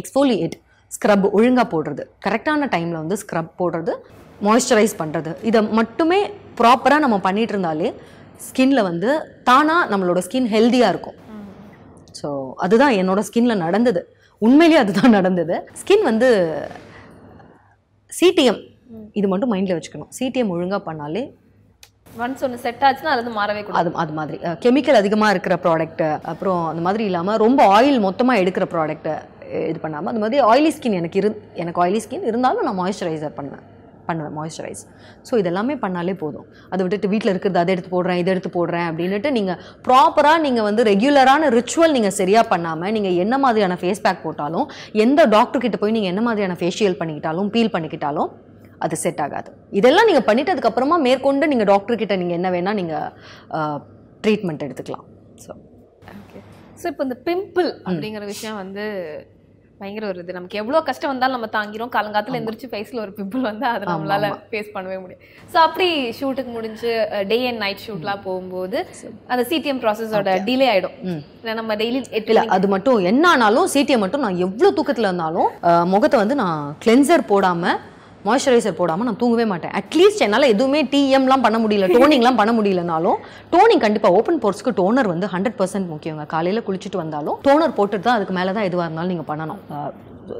எக்ஸ்ஃபோலியேட் 0.00 0.56
ஸ்க்ரப் 0.96 1.26
ஒழுங்காக 1.38 1.66
போடுறது. 1.74 2.04
கரெக்டான 2.26 2.68
டைமில் 2.74 3.00
வந்து 3.02 3.18
ஸ்க்ரப் 3.22 3.52
போடுறது 3.60 3.92
மாய்ஸ்சரைஸ் 4.46 4.94
பண்ணுறது 5.00 5.30
இதை 5.48 5.60
மட்டுமே 5.78 6.20
ப்ராப்பராக 6.60 7.04
நம்ம 7.04 7.16
பண்ணிட்டு 7.26 7.54
இருந்தாலே 7.54 7.88
ஸ்கின்ல 8.46 8.80
வந்து 8.90 9.10
தானாக 9.48 9.88
நம்மளோட 9.92 10.20
ஸ்கின் 10.26 10.48
ஹெல்த்தியாக 10.54 10.92
இருக்கும். 10.94 11.16
ஸோ 12.18 12.28
அதுதான் 12.64 12.94
என்னோட 13.00 13.20
ஸ்கின்ல 13.28 13.54
நடந்தது. 13.66 14.00
உண்மையிலேயே 14.46 14.80
அதுதான் 14.84 15.16
நடந்தது. 15.18 15.56
ஸ்கின் 15.80 16.04
வந்து 16.10 16.28
சிடிஎம் 18.12 18.60
இது 19.18 19.26
மட்டும் 19.32 19.52
மைண்டில் 19.54 19.76
வச்சுக்கணும். 19.78 20.10
சிடிஎம் 20.18 20.52
ஒழுங்காக 20.56 20.82
பண்ணாலே 20.88 21.22
ஒன்ஸ் 22.24 22.44
ஒன்று 22.44 22.62
செட் 22.62 22.84
ஆச்சுன்னா 22.86 23.10
அது 23.14 23.20
வந்து 23.22 23.34
மாறவே 23.40 23.60
கூடாது. 23.64 23.80
அது 23.80 23.90
அது 24.02 24.12
மாதிரி. 24.18 24.38
கெமிக்கல் 24.64 25.00
அதிகமாக 25.00 25.34
இருக்கிற 25.34 25.56
ப்ராடக்ட் 25.64 26.06
அப்புறம் 26.32 26.62
அந்த 26.70 26.82
மாதிரி 26.86 27.04
இல்லாமல் 27.10 27.38
ரொம்ப 27.44 27.60
ஆயில் 27.76 28.00
மொத்தமாக 28.06 28.42
எடுக்கிற 28.44 28.66
ப்ராடக்ட்டை 28.72 29.14
இது 29.72 29.78
பண்ணாமல் 29.84 30.10
அந்த 30.12 30.22
மாதிரி 30.22 30.40
ஆயிலி 30.48 30.70
ஸ்கின் 30.76 30.96
எனக்கு 31.00 31.18
இரு 31.20 31.28
எனக்கு 31.62 31.82
ஆயிலி 31.84 32.00
ஸ்கின் 32.06 32.26
இருந்தாலும் 32.30 32.66
நான் 32.68 32.80
மாய்ஸ்சரைசர் 32.80 33.36
பண்ணேன் 33.38 33.62
பண்ணுவேன் 34.08 34.34
மாய்ஸ்சரைஸ் 34.38 34.82
ஸோ 35.28 35.32
இதெல்லாமே 35.40 35.74
பண்ணாலே 35.84 36.14
போதும். 36.22 36.46
அதை 36.72 36.80
விட்டுட்டு 36.84 37.10
வீட்டில் 37.12 37.32
இருக்கிறது 37.32 37.60
அதை 37.62 37.70
எடுத்து 37.74 37.90
போடுறேன் 37.94 38.20
இதை 38.22 38.30
எடுத்து 38.34 38.50
போடுறேன் 38.58 38.86
அப்படின்னுட்டு 38.90 39.30
நீங்கள் 39.38 39.58
ப்ராப்பராக 39.86 40.38
நீங்கள் 40.46 40.66
வந்து 40.68 40.84
ரெகுலரான 40.90 41.50
ரிச்சுவல் 41.58 41.96
நீங்கள் 41.96 42.16
சரியாக 42.20 42.44
பண்ணாமல் 42.52 42.94
நீங்கள் 42.96 43.18
என்ன 43.24 43.38
மாதிரியான 43.44 43.76
ஃபேஸ் 43.82 44.04
பேக் 44.06 44.24
போட்டாலும் 44.26 44.66
எந்த 45.04 45.26
டாக்டர் 45.36 45.64
கிட்ட 45.66 45.78
போய் 45.82 45.96
நீங்கள் 45.98 46.14
என்ன 46.14 46.24
மாதிரியான 46.28 46.56
ஃபேஷியல் 46.62 46.98
பண்ணிக்கிட்டாலும் 47.02 47.50
பீல் 47.56 47.74
பண்ணிக்கிட்டாலும் 47.76 48.30
அது 48.84 48.96
செட் 49.04 49.22
ஆகாது. 49.24 49.50
இதெல்லாம் 49.80 50.08
நீங்கள் 50.10 50.26
பண்ணிட்டதுக்கு 50.28 50.70
அப்புறமா 50.70 50.98
மேற்கொண்டு 51.08 51.50
நீங்கள் 51.52 51.70
டாக்டர் 51.72 52.00
கிட்ட 52.02 52.16
நீங்கள் 52.22 52.38
என்ன 52.40 52.50
வேணால் 52.56 52.78
நீங்கள் 52.82 53.80
ட்ரீட்மெண்ட் 54.24 54.64
எடுத்துக்கலாம். 54.68 55.06
ஸோ 55.44 55.50
ஓகே 56.20 56.40
ஸோ 56.80 56.86
இப்போ 56.92 57.04
இந்த 57.08 57.18
பிம்பிள் 57.28 57.68
அப்படிங்கிற 57.88 58.24
விஷயம் 58.34 58.58
வந்து 58.62 58.84
பயங்கர 59.80 60.06
ஒரு 60.08 60.18
இது. 60.22 60.34
நமக்கு 60.36 60.58
எவ்வளோ 60.60 60.78
கஷ்டம் 60.86 61.10
வந்தாலும் 61.10 61.36
நம்ம 61.36 61.48
தாங்கிறோம் 61.54 61.90
காலங்காலத்தில் 61.94 62.36
எந்திரிச்சு 62.38 62.68
ஃபேஸில் 62.72 63.00
ஒரு 63.04 63.12
பிம்பிள் 63.18 63.46
வந்து 63.48 63.64
அதை 63.68 63.84
நம்மளால 63.90 64.28
ஃபேஸ் 64.50 64.68
பண்ணவே 64.74 64.96
முடியும் 65.02 65.22
ஸோ 65.52 65.56
அப்படி 65.66 65.86
ஷூட்டுக்கு 66.18 66.50
முடிஞ்சு 66.56 66.90
டே 67.30 67.38
அண்ட் 67.50 67.62
நைட் 67.64 67.84
ஷூட்லாம் 67.86 68.22
போகும்போது 68.26 68.78
அந்த 69.32 69.42
சிடிஎம் 69.52 69.80
ப்ராசஸோட 69.84 70.34
டிலே 70.48 70.68
இல்லை 70.80 71.54
நம்ம 71.60 71.76
டெய்லி 71.82 72.00
எட்டு 72.18 72.32
இல்லை 72.34 72.44
அது 72.56 72.68
மட்டும் 72.74 73.06
என்ன 73.12 73.24
ஆனாலும் 73.34 73.70
சிடிஎம் 73.76 74.04
மட்டும் 74.04 74.26
நான் 74.26 74.42
எவ்வளோ 74.46 74.72
தூக்கத்தில் 74.78 75.08
இருந்தாலும் 75.10 75.48
முகத்தை 75.94 76.20
வந்து 76.22 76.38
நான் 76.42 76.60
கிளென்சர் 76.84 77.24
போடாமல் 77.32 77.78
மாய்ஸ்சரைசர் 78.28 78.78
போடாமல் 78.80 79.08
நான் 79.08 79.20
தூங்கவே 79.22 79.46
மாட்டேன். 79.52 79.74
அட்லீஸ்ட் 79.80 80.24
என்னால் 80.26 80.50
எதுவுமே 80.54 80.82
டிஎம்லாம் 80.92 81.46
பண்ண 81.46 81.58
முடியல 81.64 81.88
டோனிங்லாம் 81.96 82.38
பண்ண 82.42 82.52
முடியலனாலும் 82.58 83.18
டோனிங் 83.54 83.82
கண்டிப்பாக 83.86 84.18
ஓப்பன் 84.18 84.42
போர்ஸ்க்கு 84.44 84.76
டோனர் 84.82 85.12
வந்து 85.14 85.32
ஹண்ட்ரட் 85.34 85.58
பர்சன்ட் 85.62 85.90
முக்கியங்க 85.94 86.26
காலையில் 86.36 86.66
குளிச்சுட்டு 86.68 87.02
வந்தாலும் 87.04 87.38
டோனர் 87.48 87.76
போட்டுட்டு 87.80 88.06
தான் 88.08 88.18
அதுக்கு 88.20 88.36
மேலே 88.38 88.52
தான் 88.58 88.68
எதுவாக 88.70 88.86
இருந்தாலும் 88.88 89.12
நீங்கள் 89.14 89.30
பண்ணணும். 89.32 89.60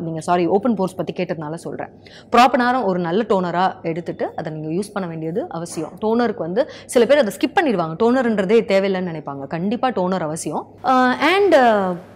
நீங்கள் 0.06 0.24
சாரி 0.26 0.44
ஓப்பன் 0.54 0.74
போர்ஸ் 0.78 0.96
பற்றி 0.98 1.12
கேட்டதுனால 1.18 1.54
சொல்கிறேன் 1.62 1.90
ப்ராப்பர் 2.32 2.60
நேரம் 2.62 2.84
ஒரு 2.90 2.98
நல்ல 3.06 3.20
டோனராக 3.30 3.88
எடுத்துட்டு 3.90 4.24
அதை 4.38 4.48
நீங்கள் 4.56 4.74
யூஸ் 4.76 4.92
பண்ண 4.94 5.06
வேண்டியது 5.12 5.40
அவசியம். 5.56 5.94
டோனருக்கு 6.02 6.46
வந்து 6.46 6.62
சில 6.92 7.04
பேர் 7.10 7.22
அதை 7.22 7.32
ஸ்கிப் 7.36 7.56
பண்ணிடுவாங்க. 7.56 7.96
டோனர்ன்றதே 8.02 8.58
தேவையில்லைன்னு 8.70 9.10
நினைப்பாங்க. 9.12 9.46
கண்டிப்பாக 9.56 9.92
டோனர் 9.98 10.26
அவசியம். 10.28 10.64
அண்ட் 11.32 11.56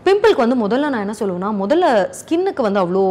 பிம்பிளுக்கு 0.07 0.45
வந்து 0.45 0.59
முதல்ல 0.65 0.93
நான் 0.95 1.05
என்ன 1.07 1.17
சொல்லுவேன்னா 1.23 1.51
முதல்ல 1.65 1.87
ஸ்கின்னுக்கு 2.21 2.69
வந்து 2.69 2.83
அவ்வளோ 2.85 3.05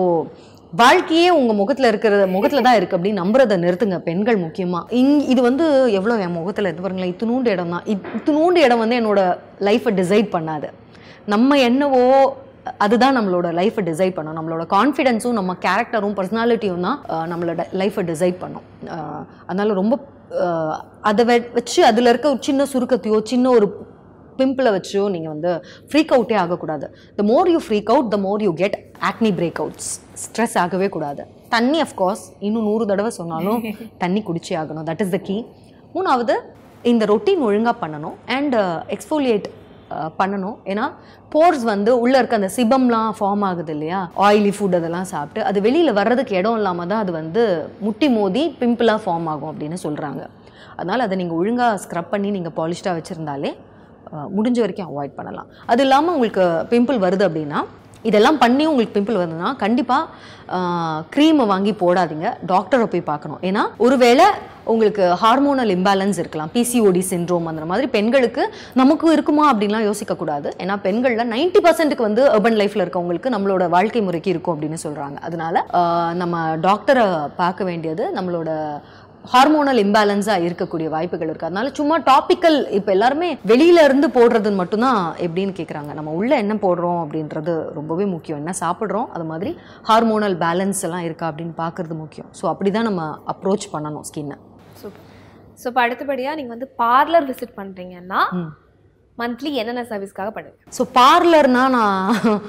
வாழ்க்கையே 0.81 1.25
உங்க 1.39 1.51
முகத்துல 1.59 1.89
இருக்கிற 1.91 2.13
முகத்துல 2.35 2.61
தான் 2.67 2.77
இருக்கு 2.77 2.95
அப்படின்னு 2.97 3.21
நம்புறதை 3.23 3.55
நிறுத்துங்க 3.63 3.97
பெண்கள் 4.07 4.37
முக்கியமா. 4.43 4.79
இங் 4.99 5.11
இது 5.33 5.41
வந்து 5.47 5.65
எவ்வளோ 5.97 6.15
என் 6.25 6.37
முகத்துல 6.37 6.71
இது 6.71 6.83
பாருங்களேன் 6.85 7.11
இத்தினூண்டு 7.13 7.51
இடம் 7.55 7.73
தான். 7.75 7.85
இத்தினூண்டு 7.93 8.61
இடம் 8.67 8.81
வந்து 8.83 8.97
என்னோட 9.01 9.21
லைஃப்பை 9.67 9.91
டிசைட் 9.99 10.29
பண்ணாது. 10.35 10.69
நம்ம 11.33 11.57
என்னவோ 11.67 12.01
அதுதான் 12.85 13.15
நம்மளோட 13.17 13.47
லைஃப்பை 13.59 13.83
டிசைட் 13.91 14.17
பண்ணும். 14.17 14.37
நம்மளோட 14.39 14.65
கான்ஃபிடென்ஸும் 14.75 15.37
நம்ம 15.39 15.57
கேரக்டரும் 15.67 16.17
பர்சனாலிட்டியும் 16.19 16.87
தான் 16.87 16.99
நம்மளோட 17.31 17.67
லைஃப்பை 17.81 18.05
டிசைட் 18.11 18.37
பண்ணும். 18.43 18.65
அதனால் 18.89 19.47
அதனால 19.49 19.79
ரொம்ப 19.81 19.95
அதை 21.09 21.23
வச்சு 21.57 21.79
அதில் 21.89 22.11
இருக்க 22.11 22.27
ஒரு 22.35 22.41
சின்ன 22.47 22.65
சுருக்கத்தையோ 22.73 23.17
சின்ன 23.31 23.49
ஒரு 23.57 23.67
பிம்பிளை 24.37 24.71
வச்சோ 24.75 25.03
நீங்கள் 25.13 25.33
வந்து 25.33 25.51
ஃப்ரீக் 25.89 26.13
அவுட்டே 26.15 26.37
ஆகக்கூடாது. 26.41 26.85
The 27.17 27.27
more 27.29 27.51
you 27.53 27.59
freak 27.65 27.91
out 27.93 28.09
the 28.11 28.19
more 28.23 28.43
you 28.45 28.53
get 28.59 28.77
acne 29.09 29.31
breakouts 29.63 29.89
stress 30.23 30.57
ஆகவே 30.61 30.89
கூடாது. 30.89 31.21
தண்ணி 31.51 31.79
அஃப்கோர்ஸ் 31.83 32.23
இன்னும் 32.41 32.67
நூறு 32.67 32.85
தடவை 32.87 33.11
சொன்னாலும் 33.17 33.59
தண்ணி 34.03 34.21
குடிச்சே 34.23 34.55
ஆகணும். 34.59 34.85
தட் 34.87 35.03
இஸ் 35.03 35.11
த 35.11 35.21
கீ 35.25 35.37
மூணாவது 35.95 36.35
இந்த 36.83 37.03
ரொட்டீன் 37.11 37.43
ஒழுங்காக 37.47 37.75
பண்ணணும் 37.81 38.15
அண்ட் 38.35 38.55
எக்ஸ்ஃபோலியேட் 38.95 39.45
அஹ், 39.93 40.11
பண்ணணும். 40.19 40.55
ஏன்னா 40.71 40.85
போர்ஸ் 41.31 41.63
வந்து 41.69 41.91
உள்ளே 42.01 42.17
இருக்க 42.19 42.39
அந்த 42.39 42.49
சிபம்லாம் 42.55 43.11
ஃபார்ம் 43.17 43.43
ஆகுது 43.47 43.71
இல்லையா? 43.75 43.99
ஆயிலி 44.25 44.51
ஃபுட் 44.55 44.77
அதெல்லாம் 44.77 45.09
சாப்பிட்டு 45.11 45.41
அது 45.49 45.59
வெளியில் 45.65 45.97
வர்றதுக்கு 45.97 46.33
இடம் 46.39 46.57
இல்லாமல் 46.59 46.89
தான் 46.91 47.01
அது 47.03 47.11
வந்து 47.17 47.43
முட்டி 47.85 48.07
மோதி 48.15 48.43
பிம்பிளாக 48.59 49.01
ஃபார்ம் 49.03 49.27
ஆகும் 49.31 49.51
அப்படின்னு 49.51 49.77
சொல்கிறாங்க 49.83 50.21
அதனால் 50.73 51.05
அதை 51.05 51.17
நீங்கள் 51.19 51.39
ஒழுங்காக 51.39 51.79
ஸ்க்ரப் 51.83 52.11
பண்ணி 52.13 52.29
நீங்கள் 52.35 52.55
பாலிஷ்டாக 52.57 52.97
வச்சுருந்தாலே 52.97 53.51
முடிஞ்ச 54.37 54.59
வரைக்கும் 54.63 54.89
அவாய்ட் 54.91 55.17
பண்ணலாம். 55.19 55.49
அது 55.73 55.83
இல்லாமல் 55.87 56.15
உங்களுக்கு 56.17 56.45
பிம்பிள் 56.73 57.03
வருது 57.05 57.25
அப்படின்னா 57.29 57.61
இதெல்லாம் 58.09 58.39
பண்ணி 58.45 58.63
உங்களுக்கு 58.69 58.95
பிம்பிள் 58.95 59.19
வருதுன்னா 59.19 59.49
கண்டிப்பாக 59.65 60.31
க்ரீமை 61.13 61.45
வாங்கி 61.51 61.71
போடாதீங்க. 61.81 62.29
டாக்டரை 62.49 62.87
போய் 62.93 63.09
பார்க்கணும். 63.11 63.39
ஏன்னா 63.49 63.61
ஒருவேளை 63.85 64.25
உங்களுக்கு 64.71 65.03
ஹார்மோனல் 65.21 65.71
இம்பேலன்ஸ் 65.75 66.19
இருக்கலாம். 66.21 66.51
பிசிஓடி 66.55 67.01
சின்ரோம் 67.11 67.47
அந்த 67.51 67.63
மாதிரி 67.69 67.87
பெண்களுக்கு 67.95 68.43
நமக்கு 68.81 69.05
இருக்குமா 69.15 69.45
அப்படின்லாம் 69.51 69.87
யோசிக்கக்கூடாது. 69.87 70.49
ஏன்னா 70.63 70.75
பெண்களில் 70.85 71.31
நைன்டி 71.33 71.61
பர்சன்ட்டுக்கு 71.65 72.07
வந்து 72.09 72.23
அர்பன் 72.33 72.59
லைஃப்பில் 72.61 72.83
இருக்கவங்களுக்கு 72.85 73.33
நம்மளோட 73.35 73.65
வாழ்க்கை 73.75 74.01
முறைக்கு 74.07 74.33
இருக்கும் 74.33 74.55
அப்படின்னு 74.55 74.79
சொல்கிறாங்க 74.85 75.17
அதனால 75.29 75.65
நம்ம 76.21 76.43
டாக்டரை 76.67 77.05
பார்க்க 77.41 77.69
வேண்டியது 77.71 78.05
நம்மளோட 78.17 78.51
ஹார்மோனல் 79.31 79.79
இம்பேலன்ஸாக 79.83 80.45
இருக்கக்கூடிய 80.47 80.87
வாய்ப்புகள் 80.93 81.29
இருக்குது 81.29 81.49
அதனால 81.49 81.69
சும்மா 81.77 81.95
டாபிக்கல் 82.09 82.57
இப்போ 82.77 82.89
எல்லாருமே 82.95 83.29
வெளியில 83.51 83.83
இருந்து 83.87 84.07
போடுறது 84.17 84.49
மட்டும்தான் 84.61 84.99
எப்படின்னு 85.25 85.53
கேட்குறாங்க 85.59 85.91
நம்ம 85.99 86.13
உள்ள 86.19 86.31
என்ன 86.43 86.55
போடுறோம் 86.65 86.99
அப்படின்றது 87.03 87.53
ரொம்பவே 87.77 88.05
முக்கியம். 88.15 88.41
என்ன 88.43 88.53
சாப்பிட்றோம் 88.63 89.07
அது 89.15 89.25
மாதிரி 89.31 89.53
ஹார்மோனல் 89.89 90.35
பேலன்ஸ் 90.43 90.83
எல்லாம் 90.89 91.05
இருக்கா 91.07 91.27
அப்படின்னு 91.31 91.55
பார்க்கறது 91.63 91.97
முக்கியம். 92.03 92.29
ஸோ 92.39 92.43
அப்படி 92.53 92.71
தான் 92.77 92.87
நம்ம 92.89 93.05
அப்ரோச் 93.33 93.67
பண்ணணும் 93.75 94.05
ஸ்கின்னை 94.09 94.37
சூப்பர். 94.81 95.07
ஸோ 95.61 95.65
இப்போ 95.71 95.83
அடுத்தபடியாக 95.85 96.37
நீங்கள் 96.39 96.55
வந்து 96.57 96.69
பார்லர் 96.83 97.27
விசிட் 97.31 97.57
பண்ணுறீங்கன்னா. 97.61 98.21
மந்த்லி 99.17 99.49
என்னென்ன 99.61 99.85
சர்வீஸ்க்காக 99.91 100.31
பண்ணுவீங்க? 100.37 100.61
ஸோ 100.77 100.83
பார்லர்னா 100.99 101.65
நான் 101.79 102.01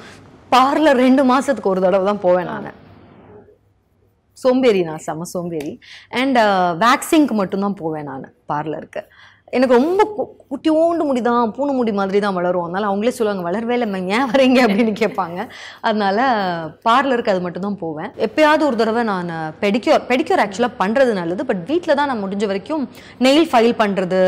பார்லர் 0.55 0.99
ரெண்டு 1.07 1.23
மாதத்துக்கு 1.31 1.71
ஒரு 1.75 1.81
தடவை 1.85 2.05
தான் 2.09 2.25
போவேன் 2.25 2.51
நான். 2.51 2.67
சோம்பேறி 4.43 4.83
நான் 4.83 5.05
செம 5.07 5.25
சோம்பேறி. 5.35 5.75
அண்ட் 6.23 6.39
வேக்சிங்க்கு 6.85 7.35
uh, 7.35 7.41
மட்டும்தான் 7.41 7.81
போவேன் 7.83 8.09
நான் 8.11 8.27
பார்லருக்கு 8.49 9.03
எனக்கு 9.57 9.79
ரொம்ப 9.79 10.03
குட்டியோண்டு 10.53 11.05
முடி 11.09 11.21
தான் 11.29 11.53
பூனை 11.57 11.73
முடி 11.77 11.93
மாதிரி 11.99 12.19
தான் 12.25 12.37
வளரும். 12.39 12.65
அதனால 12.67 12.89
அவங்களே 12.91 13.13
சொல்லுவாங்க 13.17 13.45
வளரவே 13.47 13.75
இல்லை 13.77 14.01
ஏன் 14.17 14.29
வரீங்க? 14.33 14.59
அப்படின்னு 14.67 14.93
கேட்பாங்க. 15.01 15.39
அதனால 15.89 16.19
பார்லருக்கு 16.87 17.33
அது 17.33 17.41
மட்டும் 17.45 17.67
தான் 17.67 17.79
போவேன். 17.85 18.11
எப்பயாவது 18.27 18.63
ஒரு 18.69 18.77
தடவை 18.81 19.03
நான் 19.11 19.33
பெடிக்யூர் 19.63 20.05
பெடிக்யூர் 20.11 20.43
ஆக்சுவலாக 20.45 20.79
பண்ணுறது 20.83 21.13
நல்லது 21.21 21.49
பட் 21.51 21.63
வீட்டில் 21.71 21.99
தான் 22.01 22.11
நான் 22.13 22.23
முடிஞ்ச 22.25 22.47
வரைக்கும் 22.53 22.85
நெயில் 23.27 23.49
ஃபைல் 23.53 23.75
பண்ணுறது 23.83 24.21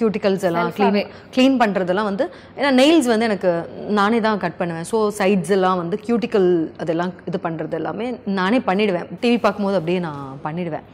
கியூட்டிகல்ஸ் 0.00 0.46
எல்லாம் 0.50 0.72
க்ளீன் 0.78 1.00
க்ளீன் 1.36 1.60
பண்ணுறதெல்லாம் 1.62 2.10
வந்து 2.10 2.26
ஏன்னா 2.58 2.72
நெயில்ஸ் 2.80 3.10
வந்து 3.12 3.28
எனக்கு 3.30 3.52
நானே 4.00 4.20
தான் 4.28 4.42
கட் 4.44 4.58
பண்ணுவேன். 4.60 4.88
ஸோ 4.92 4.98
சைட்ஸ் 5.20 5.54
எல்லாம் 5.58 5.80
வந்து 5.82 5.98
கியூட்டிக்கல் 6.06 6.50
அதெல்லாம் 6.84 7.14
இது 7.30 7.40
பண்ணுறது 7.48 7.78
எல்லாமே 7.80 8.08
நானே 8.40 8.60
பண்ணிடுவேன். 8.70 9.08
டிவி 9.24 9.40
பார்க்கும்போது 9.46 9.78
அப்படியே 9.80 10.00
நான் 10.08 10.24
பண்ணிடுவேன். 10.46 10.86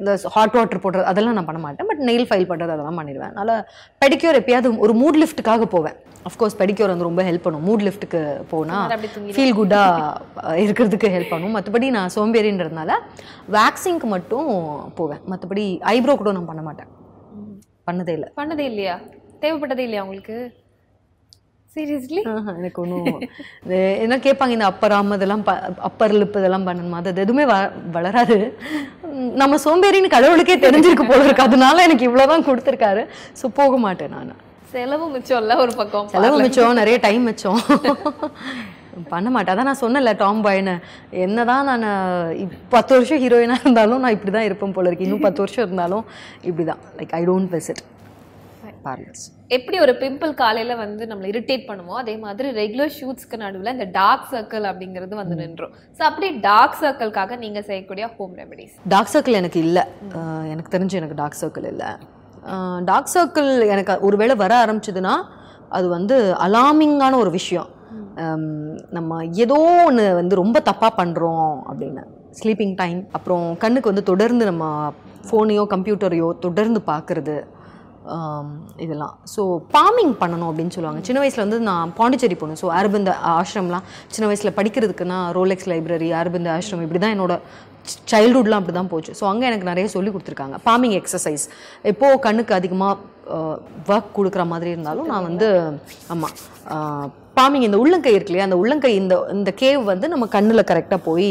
இந்த 0.00 0.12
ஹாட் 0.34 0.56
வாட்டர் 0.58 0.82
போடுறது 0.84 1.08
அதெல்லாம் 1.10 1.36
நான் 1.38 1.48
பண்ண 1.48 1.60
மாட்டேன். 1.64 1.88
பட் 1.90 2.02
நெயில் 2.08 2.28
ஃபைல் 2.30 2.50
பண்ணுறது 2.50 2.74
அதெல்லாம் 2.74 2.98
பண்ணிடுவேன். 3.00 3.32
அதனால் 3.40 3.64
பெடிக்யூர் 4.02 4.38
எப்பயாவது 4.40 4.70
ஒரு 4.86 4.94
மூட் 5.02 5.18
லிஃப்ட்டுக்காக 5.22 5.66
போவேன். 5.74 5.96
அஃப்கோர்ஸ் 6.28 6.58
பெடிக்யூர் 6.60 6.92
வந்து 6.92 7.08
ரொம்ப 7.08 7.22
ஹெல்ப் 7.28 7.44
பண்ணும். 7.46 7.64
மூட் 7.68 7.84
லிஃப்ட்டுக்கு 7.86 8.20
போனால் 8.52 8.92
ஃபீல் 9.36 9.56
குட்டாக 9.58 10.60
இருக்கிறதுக்கு 10.64 11.12
ஹெல்ப் 11.16 11.32
பண்ணும். 11.34 11.54
மற்றபடி 11.56 11.88
நான் 11.96 12.14
சோம்பேறின்றதுனால 12.16 12.90
வேக்சிங்க்கு 13.56 14.08
மட்டும் 14.14 14.48
போவேன். 15.00 15.22
மற்றபடி 15.32 15.66
ஐப்ரோ 15.94 16.16
கூட 16.22 16.32
நான் 16.38 16.50
பண்ண 16.52 16.64
மாட்டேன். 16.68 16.90
பண்ணதே 17.90 18.14
இல்லை. 18.18 18.30
பண்ணதே 18.40 18.64
இல்லையா? 18.72 18.96
தேவைப்பட்டதே 19.42 19.84
இல்லையா 19.88 20.04
உங்களுக்கு? 20.06 20.38
சீரியஸ்லி 21.74 22.20
எனக்கு 22.60 22.78
ஒன்றும் 22.82 23.18
என்ன 24.04 24.14
கேட்பாங்க 24.26 24.54
இந்த 24.56 24.66
அப்பராம் 24.72 25.12
இதெல்லாம் 25.16 25.42
ப 25.48 25.52
அப்பர் 25.88 26.14
லிப் 26.20 26.38
இதெல்லாம் 26.40 26.66
பண்ணணுமா? 26.68 27.00
அது 27.00 27.22
எதுவுமே 27.24 27.44
வ 27.50 27.56
வளராது. 27.96 28.38
நம்ம 29.12 29.56
சோம்பேறின்னு 29.64 30.06
கடவுளுக்கே 30.06 30.56
தெரிஞ்சிருக்கு 30.56 31.08
போல 31.08 31.24
இருக்கு. 31.24 31.42
அதனால 31.42 31.82
எனக்கு 31.82 32.10
இவ்வளோதான் 32.10 32.46
கொடுத்துருக்காரு. 32.48 33.02
ஸோ 33.42 33.48
போக 33.54 33.76
மாட்டேன் 33.76 34.08
நான். 34.08 34.36
செலவு 34.70 35.08
மிச்சம் 35.08 35.40
இல்ல 35.40 35.56
ஒரு 35.56 35.74
பக்கம். 35.74 36.08
செலவு 36.08 36.38
மிச்சம் 36.38 36.74
நிறைய 36.74 36.98
டைம் 36.98 37.22
மிச்சம். 37.22 37.60
பண்ண 39.08 39.30
மாட்டேன். 39.30 39.58
அதான் 39.58 39.62
நான் 39.62 39.80
சொன்னேன்ல 39.80 40.16
டாம் 40.16 40.44
பாய்னு 40.44 40.74
என்னதான் 41.10 41.64
நான் 41.64 41.84
இப்- 42.32 42.58
பத்து 42.68 42.94
வருஷம் 42.94 43.18
ஹீரோயினாக 43.18 43.60
இருந்தாலும் 43.60 44.00
நான் 44.00 44.12
இப்படி 44.12 44.30
தான் 44.30 44.42
இருப்பேன் 44.42 44.72
போல 44.72 44.86
இருக்கு. 44.86 45.04
இன்னும் 45.04 45.20
பத்து 45.20 45.38
வருஷம் 45.38 45.64
இருந்தாலும் 45.64 46.04
இப்படி 46.42 46.64
தான் 46.64 46.78
like 46.96 47.10
I 47.10 47.24
don't 47.24 47.50
visit 47.50 47.82
parlours 48.88 49.24
எப்படி 49.56 49.76
ஒரு 49.84 49.92
பிம்பிள் 50.02 50.32
காலையில 50.42 50.72
வந்து 50.82 51.02
நம்மளை 51.10 51.28
இரிட்டேட் 51.32 51.64
பண்ணுமோ 51.68 51.94
அதே 52.02 52.14
மாதிரி 52.24 52.48
ரெகுலர் 52.60 52.92
ஷூட்ஸ்க்கு 52.98 53.36
நடுவுல 53.42 53.72
இந்த 53.76 53.86
டார்க் 53.98 54.28
சர்க்கிள் 54.32 54.66
அப்படிங்கிறது 54.70 55.14
வந்து 55.20 55.36
நின்றோம். 55.42 55.72
ஸோ 55.98 56.02
அப்படி 56.10 56.28
டார்க் 56.48 56.78
சர்க்கிள்காக 56.82 57.38
நீங்க 57.44 57.60
செய்யக்கூடிய 57.70 58.06
ஹோம் 58.18 58.34
ரெமெடிஸ் 58.42 58.76
டார்க் 58.94 59.12
சர்க்கிள் 59.14 59.40
எனக்கு 59.40 59.60
இல்லை. 59.66 59.84
எனக்கு 60.52 60.74
தெரிஞ்சு 60.76 60.98
எனக்கு 61.00 61.18
டார்க் 61.22 61.40
சர்க்கிள் 61.42 61.68
இல்லை. 61.72 61.90
டார்க் 62.90 63.12
சர்க்கிள் 63.14 63.50
எனக்கு 63.74 63.94
ஒருவேளை 64.08 64.36
வர 64.44 64.52
ஆரம்பிச்சதுன்னா 64.64 65.14
அது 65.78 65.86
வந்து 65.96 66.16
அலாமிங்கான 66.46 67.16
ஒரு 67.24 67.32
விஷயம். 67.38 67.68
நம்ம 68.96 69.18
ஏதோ 69.44 69.58
ஒன்று 69.88 70.04
வந்து 70.20 70.34
ரொம்ப 70.42 70.58
தப்பாக 70.68 70.92
பண்ணுறோம் 71.00 71.52
அப்படின்னு. 71.70 72.02
ஸ்லீப்பிங் 72.38 72.74
டைம் 72.80 72.98
அப்புறம் 73.16 73.44
கண்ணுக்கு 73.62 73.90
வந்து 73.90 74.04
தொடர்ந்து 74.10 74.44
நம்ம 74.50 74.64
ஃபோனையோ 75.28 75.62
கம்ப்யூட்டரையோ 75.74 76.28
தொடர்ந்து 76.46 76.80
பார்க்குறது. 76.90 77.36
இதெல்லாம். 78.84 79.14
ஸோ 79.34 79.42
பாமிங் 79.76 80.14
பண்ணணும் 80.22 80.48
அப்படின்னு 80.50 80.74
சொல்லுவாங்க. 80.76 81.00
சின்ன 81.08 81.18
வயசில் 81.22 81.44
வந்து 81.44 81.58
நான் 81.70 81.92
பாண்டிச்சேரி 81.98 82.36
போகணும் 82.42 82.60
ஸோ 82.62 82.68
அரபிந்த 82.80 83.12
ஆஷ்ரம்லாம் 83.36 83.86
சின்ன 84.14 84.28
வயசில் 84.30 84.56
படிக்கிறதுக்குன்னா 84.58 85.18
ரோலெக்ஸ் 85.38 85.68
லைப்ரரி 85.72 86.10
அரபிந்த 86.20 86.50
ஆஷ்ரம் 86.56 86.84
இப்படி 86.86 87.02
தான் 87.04 87.14
என்னோட 87.16 87.36
சைல்டுஹுட்லாம் 88.12 88.60
அப்படி 88.62 88.74
தான் 88.78 88.90
போச்சு. 88.94 89.12
ஸோ 89.20 89.24
அங்கே 89.32 89.46
எனக்கு 89.50 89.70
நிறைய 89.70 89.86
சொல்லி 89.96 90.10
கொடுத்துருக்காங்க. 90.14 90.56
பாமிங் 90.68 90.96
எக்ஸசைஸ் 91.00 91.44
எப்போது 91.92 92.20
கண்ணுக்கு 92.26 92.54
அதிகமாக 92.60 92.96
ஒர்க் 93.92 94.16
கொடுக்குற 94.18 94.42
மாதிரி 94.52 94.70
இருந்தாலும் 94.74 95.08
நான் 95.12 95.26
வந்து 95.28 95.48
ஆமாம் 96.12 96.34
பாமிங் 97.38 97.64
இந்த 97.66 97.78
உள்ளங்கை 97.82 98.12
இருக்கு 98.14 98.30
இல்லையா? 98.32 98.46
அந்த 98.48 98.58
உள்ளங்கை 98.62 98.90
இந்த 99.00 99.14
இந்த 99.36 99.50
கேவ் 99.62 99.82
வந்து 99.90 100.06
நம்ம 100.12 100.26
கண்ணில் 100.34 100.68
கரெக்டாக 100.70 101.00
போய் 101.08 101.28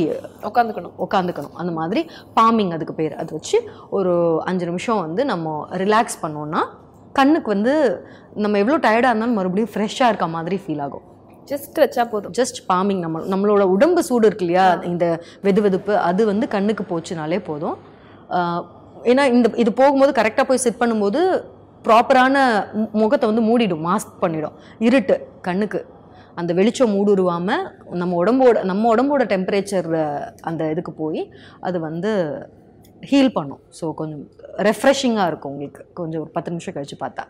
உட்காந்துக்கணும் 0.49 0.95
உட்காந்துக்கணும் 1.05 1.55
அந்த 1.61 1.71
மாதிரி 1.79 2.01
பாமிங் 2.37 2.73
அதுக்கு 2.75 2.95
பேர். 2.99 3.15
அது 3.21 3.31
வச்சு 3.37 3.57
ஒரு 3.97 4.13
அஞ்சு 4.49 4.67
நிமிஷம் 4.69 5.01
வந்து 5.05 5.23
நம்ம 5.31 5.55
ரிலாக்ஸ் 5.83 6.17
பண்ணோம்னா 6.23 6.61
கண்ணுக்கு 7.19 7.49
வந்து 7.55 7.73
நம்ம 8.43 8.57
எவ்வளோ 8.63 8.79
டயர்டாக 8.85 9.11
இருந்தாலும் 9.11 9.37
மறுபடியும் 9.39 9.71
ஃப்ரெஷ்ஷாக 9.73 10.11
இருக்க 10.11 10.27
மாதிரி 10.37 10.57
ஃபீல் 10.63 10.83
ஆகும். 10.85 11.05
ஜஸ்ட் 11.51 11.77
வச்சா 11.83 12.03
போதும். 12.13 12.33
ஜஸ்ட் 12.39 12.59
பாமிங் 12.71 13.01
நம்ம 13.05 13.19
நம்மளோட 13.33 13.63
உடம்பு 13.75 14.01
சூடு 14.07 14.27
இருக்கு 14.29 14.45
இல்லையா? 14.45 14.65
இந்த 14.91 15.05
வெது 15.45 15.61
வெதுப்பு 15.65 15.93
அது 16.09 16.21
வந்து 16.31 16.45
கண்ணுக்கு 16.55 16.85
போச்சுனாலே 16.91 17.39
போதும். 17.49 17.77
ஏன்னா 19.11 19.25
இந்த 19.35 19.47
இது 19.63 19.73
போகும்போது 19.81 20.13
கரெக்டாக 20.19 20.45
போய் 20.49 20.63
செட் 20.65 20.81
பண்ணும்போது 20.81 21.21
ப்ராப்பரான 21.85 22.37
முகத்தை 23.01 23.25
வந்து 23.29 23.43
மூடிடும் 23.49 23.85
மாஸ்க் 23.89 24.17
பண்ணிடும். 24.23 24.55
இருட்டு 24.87 25.15
கண்ணுக்கு. 25.47 25.79
அந்த 26.39 26.51
வெளிச்சம் 26.59 26.93
மூடுருவாமல் 26.95 27.63
நம்ம 28.01 28.17
உடம்போட 28.21 28.63
நம்ம 28.71 28.89
உடம்போட 28.93 29.23
டெம்பரேச்சர் 29.33 29.89
அந்த 30.49 30.69
இதுக்கு 30.73 30.93
போய் 31.01 31.21
அது 31.67 31.77
வந்து 31.87 32.11
ஹீல் 33.09 33.35
பண்ணும். 33.37 33.61
ஸோ 33.79 33.87
கொஞ்சம் 34.01 34.23
ரெஃப்ரெஷிங்காக 34.69 35.29
இருக்கும் 35.31 35.53
உங்களுக்கு. 35.55 35.83
கொஞ்சம் 35.99 36.21
ஒரு 36.23 36.31
பத்து 36.37 36.53
நிமிஷம் 36.53 36.75
கழிச்சு 36.77 36.97
பார்த்தா. 37.03 37.25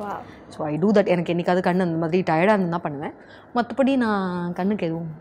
வா 0.00 0.12
ஸோ 0.54 0.60
ஐ 0.70 0.72
டூ 0.84 0.88
தட் 0.96 1.12
எனக்கு 1.14 1.32
என்னைக்காவது 1.34 1.66
கண் 1.68 1.86
அந்த 1.86 1.98
மாதிரி 2.04 2.20
டயர்டாக 2.30 2.58
இருந்தால் 2.60 2.84
பண்ணுவேன். 2.86 3.14
மற்றபடி 3.56 3.92
நான் 4.04 4.56
கண்ணுக்கு 4.58 4.88
எதுவும் 4.88 5.12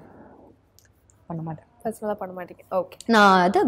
பண்ண 1.30 1.42
மாட்டேன். 1.48 1.70
பர்சனலாக 1.84 2.18
பண்ண 2.22 2.32
மாட்டீங்க. 2.38 2.64
ஓகே 2.80 2.98
நான் 3.16 3.42
அது 3.46 3.60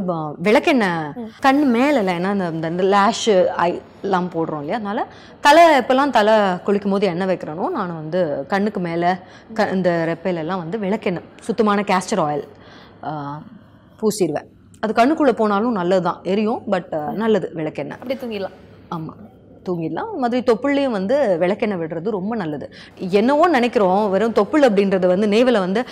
விளக்கெண்ணெய் 0.47 1.29
கண் 1.45 1.61
மேலே 1.75 2.01
ஏன்னா 2.17 2.31
இந்த 2.55 2.69
இந்த 2.73 2.85
லேஷு 2.93 3.35
ஐ 3.67 3.69
எல்லாம் 4.05 4.29
போடுறோம் 4.35 4.61
இல்லையா? 4.63 4.79
அதனால 4.79 5.05
தலை 5.47 5.63
எப்போல்லாம் 5.81 6.15
தலை 6.17 6.35
குளிக்கும் 6.67 6.95
போது 6.95 7.11
எண்ணெய் 7.13 7.31
வைக்கிறனோ 7.31 7.67
நான் 7.77 7.99
வந்து 8.01 8.21
கண்ணுக்கு 8.53 8.81
மேலே 8.87 9.11
க 9.59 9.69
இந்த 9.77 9.91
ரெப்பையில 10.11 10.43
எல்லாம் 10.45 10.63
வந்து 10.63 10.79
விளக்கெண்ணெய் 10.85 11.29
சுத்தமான 11.49 11.85
கேஸ்டர் 11.91 12.23
ஆயில் 12.27 12.45
பூசிடுவேன். 14.01 14.49
அது 14.83 14.93
கண்ணுக்குள்ளே 15.01 15.35
போனாலும் 15.41 15.77
நல்லது 15.81 16.05
தான் 16.09 16.21
எரியும் 16.33 16.63
பட் 16.73 16.91
நல்லது 17.23 17.47
விளக்கெண்ணெய். 17.59 17.99
அப்படியே 18.01 18.19
தூங்கிடலாம். 18.23 18.57
ஆமாம் 18.95 19.21
தூங்கிடலாம். 19.69 20.09
அது 20.11 20.21
மாதிரி 20.25 20.43
தொப்புள்ளையும் 20.51 20.97
வந்து 20.99 21.15
விளக்கெண்ணெய் 21.43 21.81
விடுறது 21.81 22.17
ரொம்ப 22.19 22.35
நல்லது. 22.43 22.67
என்னவோ 23.21 23.47
நினைக்கிறோம் 23.57 24.03
வெறும் 24.13 24.37
தொப்புள் 24.41 24.67
அப்படின்றது 24.69 25.09
வந்து 25.13 25.29
நேவில் 25.35 25.63
வந்து 25.65 25.83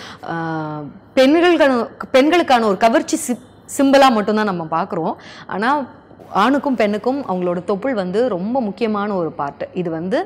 பெண்களுக்கான 1.18 1.82
பெண்களுக்கான 2.16 2.66
ஒரு 2.70 2.80
கவர்ச்சி 2.86 3.18
சி 3.26 3.34
சிம்பிளாக 3.76 4.16
மட்டும்தான் 4.16 4.50
நம்ம 4.52 4.64
பார்க்குறோம் 4.78 5.14
ஆனால் 5.56 5.82
ஆணுக்கும் 6.42 6.78
பெண்ணுக்கும் 6.80 7.18
அவங்களோட 7.30 7.58
தொப்புள் 7.68 7.94
வந்து 8.00 8.20
ரொம்ப 8.34 8.60
முக்கியமான 8.66 9.10
ஒரு 9.20 9.30
பார்ட்டு 9.40 9.64
இது 9.80 9.90
வந்து 9.96 10.18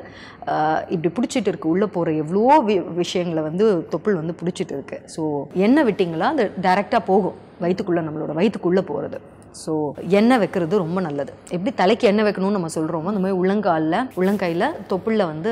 இப்படி 0.93 1.09
பிடிச்சிட்டு 1.17 1.49
இருக்கு. 1.51 1.71
உள்ளே 1.73 1.87
போகிற 1.95 2.11
எவ்வளவோ 2.21 2.55
வி 2.67 2.75
விஷயங்களை 3.01 3.41
வந்து 3.49 3.65
தொப்புள் 3.93 4.19
வந்து 4.21 4.33
பிடிச்சிட்டு 4.39 4.73
இருக்கு. 4.77 4.97
ஸோ 5.15 5.21
என்ன 5.65 5.83
விட்டிங்களா 5.89 6.29
அது 6.35 6.45
டைரெக்டாக 6.65 7.03
போகும். 7.11 7.37
வயிற்றுக்குள்ளே 7.63 8.03
நம்மளோட 8.07 8.33
வயிற்றுக்குள்ளே 8.39 8.83
போகிறது 8.89 9.19
ஸோ 9.53 9.71
எண்ணெய் 10.19 10.37
வைக்கிறது 10.37 10.77
ரொம்ப 10.77 11.01
நல்லது. 11.01 11.33
எப்படி 11.49 11.73
தலைக்கு 11.73 12.07
எண்ணெய் 12.07 12.25
வைக்கணும்னு 12.27 12.57
நம்ம 12.57 12.67
சொல்கிறோமோ 12.75 13.05
அந்த 13.05 13.21
மாதிரி 13.25 13.37
உள்ளங்காலில் 13.41 14.07
உள்ளங்கையில் 14.15 14.65
தொப்புளில் 14.91 15.25
வந்து 15.25 15.51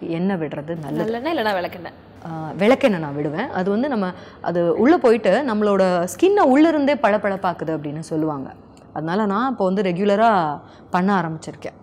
எண்ணெய் 0.00 0.40
விடுறது 0.42 0.76
நல்லது. 0.76 1.04
இல்லைன்னா 1.34 1.54
விளக்கெண்ணெய். 1.58 1.96
ஆஹ் 2.28 2.52
விளக்கெண்ணெய் 2.56 3.00
நான் 3.00 3.14
விடுவேன். 3.14 3.48
அது 3.50 3.70
வந்து 3.70 3.88
நம்ம 3.88 4.12
அது 4.40 4.76
உள்ளே 4.76 4.96
போயிட்டு 4.96 5.42
நம்மளோட 5.50 6.04
ஸ்கின்னை 6.14 6.44
உள்ளிருந்தே 6.54 6.94
பளபளப்பாக்குது 6.94 7.76
அப்படின்னு 7.76 8.00
சொல்லுவாங்க. 8.00 8.48
அதனால 8.92 9.26
நான் 9.26 9.50
இப்போ 9.50 9.64
வந்து 9.64 9.82
ரெகுலராக 9.82 10.58
பண்ண 10.90 11.20
ஆரம்பிச்சிருக்கேன். 11.20 11.76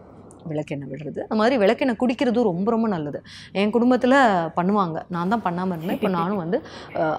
விளக்கெண்ணெய் 0.45 0.89
விடுறது. 0.91 1.19
அந்த 1.21 1.35
மாதிரி 1.35 1.57
விளக்கெண்ணெய் 1.57 1.99
குடிக்கிறதும் 2.01 2.43
ரொம்ப 2.43 2.71
ரொம்ப 2.71 2.87
நல்லது. 2.87 3.19
என் 3.53 3.69
குடும்பத்தில் 3.69 4.17
பண்ணுவாங்க. 4.55 5.01
நான் 5.09 5.29
தான் 5.29 5.41
பண்ணாமல் 5.41 5.75
இருந்தேன். 5.75 5.95
இப்போ 5.95 6.07
நானும் 6.07 6.37
வந்து 6.37 6.61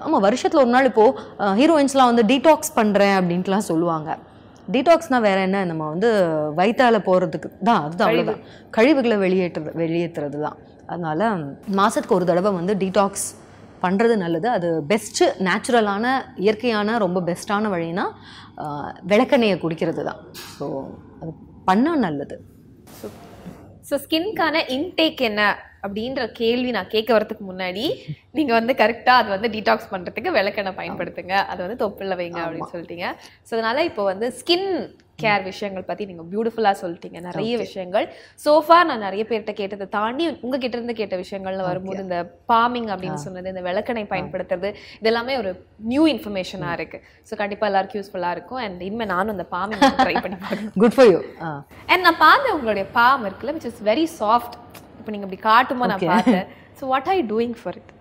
ஆமாம் 0.05 0.21
வருஷத்தில் 0.21 0.61
ஒரு 0.61 0.69
நாள் 0.69 0.85
இப்போது 0.85 1.55
ஹீரோயின்ஸ்லாம் 1.61 2.11
வந்து 2.13 2.25
டீடாக்ஸ் 2.33 2.75
பண்ணுறேன் 2.75 3.15
அப்படின்ட்டுலாம் 3.19 3.69
சொல்லுவாங்க. 3.71 4.17
டீடாக்ஸ்னால் 4.73 5.25
வேற 5.27 5.37
என்ன? 5.47 5.59
நம்ம 5.71 5.83
வந்து 5.93 6.09
வயிற்றால 6.59 6.97
போகிறதுக்கு 7.07 7.49
தான் 7.69 7.81
அதுதான் 7.85 8.07
அவ்வளோதான் 8.09 8.41
கழிவுகளை 8.77 9.17
வெளியேற்றுறது 9.25 9.73
வெளியேற்றுறது 9.83 10.39
தான் 10.45 10.57
அதனால 10.91 11.21
மாதத்துக்கு 11.79 12.17
ஒரு 12.17 12.27
தடவை 12.31 12.51
வந்து 12.59 12.75
டீடாக்ஸ் 12.83 13.27
பண்ணுறது 13.83 14.15
நல்லது. 14.23 14.47
அது 14.57 14.67
பெஸ்ட்டு 14.91 15.27
நேச்சுரலான 15.47 16.05
இயற்கையான 16.45 16.97
ரொம்ப 17.05 17.19
பெஸ்ட்டான 17.29 17.69
வழினா 17.75 18.05
விளக்கெண்ணெயை 19.11 19.55
குடிக்கிறது 19.63 20.01
தான் 20.09 20.21
ஸோ 20.57 20.65
அது 21.21 21.31
பண்ணால் 21.69 22.03
நல்லது. 22.07 22.35
ஸோ 23.89 23.95
ஸ்கின்கான 24.03 24.57
இன்டேக் 24.77 25.21
என்ன? 25.29 25.41
அப்படின்ற 25.85 26.23
கேள்வி 26.41 26.71
நான் 26.77 26.91
கேட்க 26.95 27.11
வரதுக்கு 27.17 27.45
முன்னாடி 27.51 27.85
நீங்க 28.39 28.51
வந்து 28.59 28.75
கரெக்டா 28.81 29.13
அது 29.21 29.29
வந்து 29.35 29.51
டீடாக்ஸ் 29.57 29.91
பண்றதுக்கு 29.93 30.35
விளக்கெண்ணெய் 30.39 30.79
பயன்படுத்துங்க. 30.81 31.35
அது 31.51 31.61
வந்து 31.65 31.79
தொப்பில் 31.85 32.17
வைங்க 32.19 32.41
அப்படின்னு 32.45 32.73
சொல்லிட்டீங்க. 32.73 33.07
ஸோ 33.47 33.53
அதனால 33.57 33.83
இப்போ 33.91 34.03
வந்து 34.11 34.27
ஸ்கின் 34.41 34.69
கேர் 35.23 35.43
விஷயங்கள் 35.49 35.87
பத்தி 35.89 36.03
நீங்க 36.09 36.23
பியூட்டிஃபுல்லா 36.29 36.71
சொல்லிட்டீங்க. 36.81 37.17
நிறைய 37.27 37.55
விஷயங்கள். 37.63 38.05
சோஃபா 38.43 38.77
நான் 38.89 39.03
நிறைய 39.05 39.23
பேர்கிட்ட 39.29 39.53
கேட்டதை 39.59 39.85
தாண்டி 39.95 40.23
உங்ககிட்ட 40.45 40.77
இருந்து 40.77 40.95
கேட்ட 40.99 41.15
விஷயங்கள்ல 41.23 41.65
வரும்போது 41.67 42.01
இந்த 42.05 42.19
பாமிங் 42.51 42.89
அப்படின்னு 42.93 43.23
சொன்னது 43.25 43.51
இந்த 43.53 43.63
விளக்கெண்ணெய் 43.67 44.09
பயன்படுத்துறது 44.13 44.71
இதெல்லாமே 45.01 45.35
ஒரு 45.41 45.51
நியூ 45.91 46.05
இன்ஃபர்மேஷனா 46.13 46.71
இருக்கு. 46.79 46.99
ஸோ 47.29 47.35
கண்டிப்பா 47.43 47.67
எல்லாருக்கும் 47.71 48.01
யூஸ்ஃபுல்லா 48.01 48.31
இருக்கும். 48.37 48.61
அண்ட் 48.65 48.81
இனிமே 48.87 49.07
நானும் 49.15 49.35
அந்த 49.35 49.47
பாமிங் 49.55 49.85
ட்ரை 50.05 50.15
பண்ணி 50.25 50.39
குட் 50.83 50.97
ஃபார் 50.97 51.11
யூ 51.13 51.19
அண்ட் 51.91 52.03
நான் 52.07 52.21
பார்த்தேன் 52.25 52.55
உங்களுடைய 52.57 52.87
பாம் 52.99 53.27
இருக்குல்ல 53.29 53.55
விச் 53.57 53.69
இஸ் 53.71 53.83
வெரி 53.91 54.07
சாஃப்ட் 54.21 54.57
இப்போ 55.01 55.13
நீங்க 55.15 55.27
இப்படி 55.27 55.41
காட்டும்போது 55.51 55.91
நான் 55.93 56.05
பார்த்தேன். 56.13 56.47
So 56.79 56.85
what 56.93 57.09
are 57.11 57.17
you 57.19 57.25
doing 57.33 57.55
for 57.61 57.77
it 57.79 57.91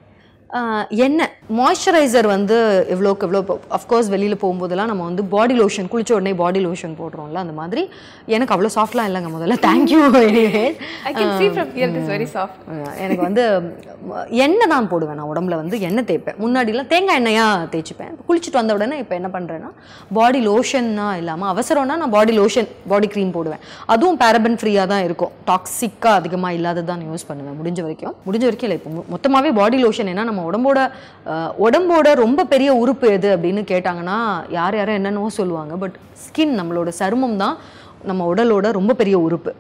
எண்ணெய். 1.05 1.31
மாய்ஸ்சரைசர் 1.59 2.27
வந்து 2.33 2.57
எவ்வளோக்கு 2.95 3.25
எவ்வளோ 3.27 3.41
அஃப்கோர்ஸ் 3.77 4.09
வெளியில் 4.15 4.37
போகும்போதெல்லாம் 4.43 4.91
நம்ம 4.91 5.03
வந்து 5.09 5.23
பாடி 5.35 5.55
லோஷன் 5.61 5.89
குளிச்ச 5.93 6.11
உடனே 6.17 6.33
பாடி 6.41 6.61
லோஷன் 6.67 6.95
போடுறோம்ல 7.01 7.39
அந்த 7.45 7.55
மாதிரி. 7.61 7.83
எனக்கு 8.35 8.55
அவ்வளோ 8.55 8.71
சாஃப்ட்லாம் 8.77 9.09
இல்லைங்க 9.11 9.31
முதல்ல. 9.37 9.57
Thank you 9.67 10.01
very 12.11 12.27
soft. 12.35 12.57
எனக்கு 13.05 13.23
வந்து 13.27 13.43
எண்ணெய் 14.45 14.71
தான் 14.75 14.89
போடுவேன் 14.93 15.19
நான் 15.21 15.31
உடம்புல 15.33 15.55
வந்து 15.61 15.77
எண்ணெய் 15.89 16.07
தேய்ப்பேன். 16.11 16.39
முன்னாடிலாம் 16.43 16.91
தேங்காய் 16.93 17.19
எண்ணெயாக 17.21 17.67
தேய்ச்சிப்பேன். 17.75 18.15
குளிச்சுட்டு 18.29 18.61
வந்த 18.61 18.77
உடனே 18.79 18.99
இப்போ 19.03 19.15
என்ன 19.21 19.29
பண்ணுறேன்னா 19.37 19.71
பாடி 20.19 20.41
லோஷன்னா 20.49 21.09
இல்லாமல் 21.21 21.51
அவசரம்னா 21.53 21.97
நான் 22.03 22.15
பாடி 22.17 22.35
லோஷன் 22.41 22.69
பாடி 22.93 23.09
க்ரீம் 23.15 23.33
போடுவேன். 23.37 23.63
அதுவும் 23.95 24.19
பேரபன் 24.25 24.59
ஃப்ரீயாக 24.63 24.87
தான் 24.95 25.05
இருக்கும். 25.09 25.33
டாக்ஸிக்காக 25.51 26.15
அதிகமாக 26.21 26.59
இல்லாதது 26.59 26.89
தான் 26.93 27.05
யூஸ் 27.11 27.29
பண்ணுவேன் 27.31 27.57
முடிஞ்ச 27.61 27.79
வரைக்கும். 27.87 28.15
முடிஞ்ச 28.29 28.45
வரைக்கும் 28.49 28.69
இல்லை 28.71 28.79
இப்போ 28.81 28.91
மொத்தமாகவே 29.15 29.53
பாடி 29.61 29.79
லோஷன் 29.87 30.11
ஏன்னா 30.15 30.25
நம்ம 30.31 30.40
உடம்போட 30.49 30.79
உடம்போட 31.65 32.09
ரொம்ப 32.25 32.45
பெரிய 32.53 32.71
உறுப்பு 32.83 33.07
எது 33.17 33.29
அப்படின்னு 33.37 33.63
கேட்டாங்கன்னா 33.73 34.19
யார் 34.59 34.79
யாரும் 34.79 34.99
என்னென்னவோ 35.01 35.29
சொல்லுவாங்க. 35.41 35.75
பட் 35.83 35.97
ஸ்கின் 36.25 36.55
நம்மளோட 36.61 36.91
சருமம் 37.01 37.41
தான் 37.45 37.57
நம்ம 38.11 38.27
உடலோட 38.33 38.67
ரொம்ப 38.79 38.95
பெரிய 39.01 39.19
உறுப்பு. 39.27 39.53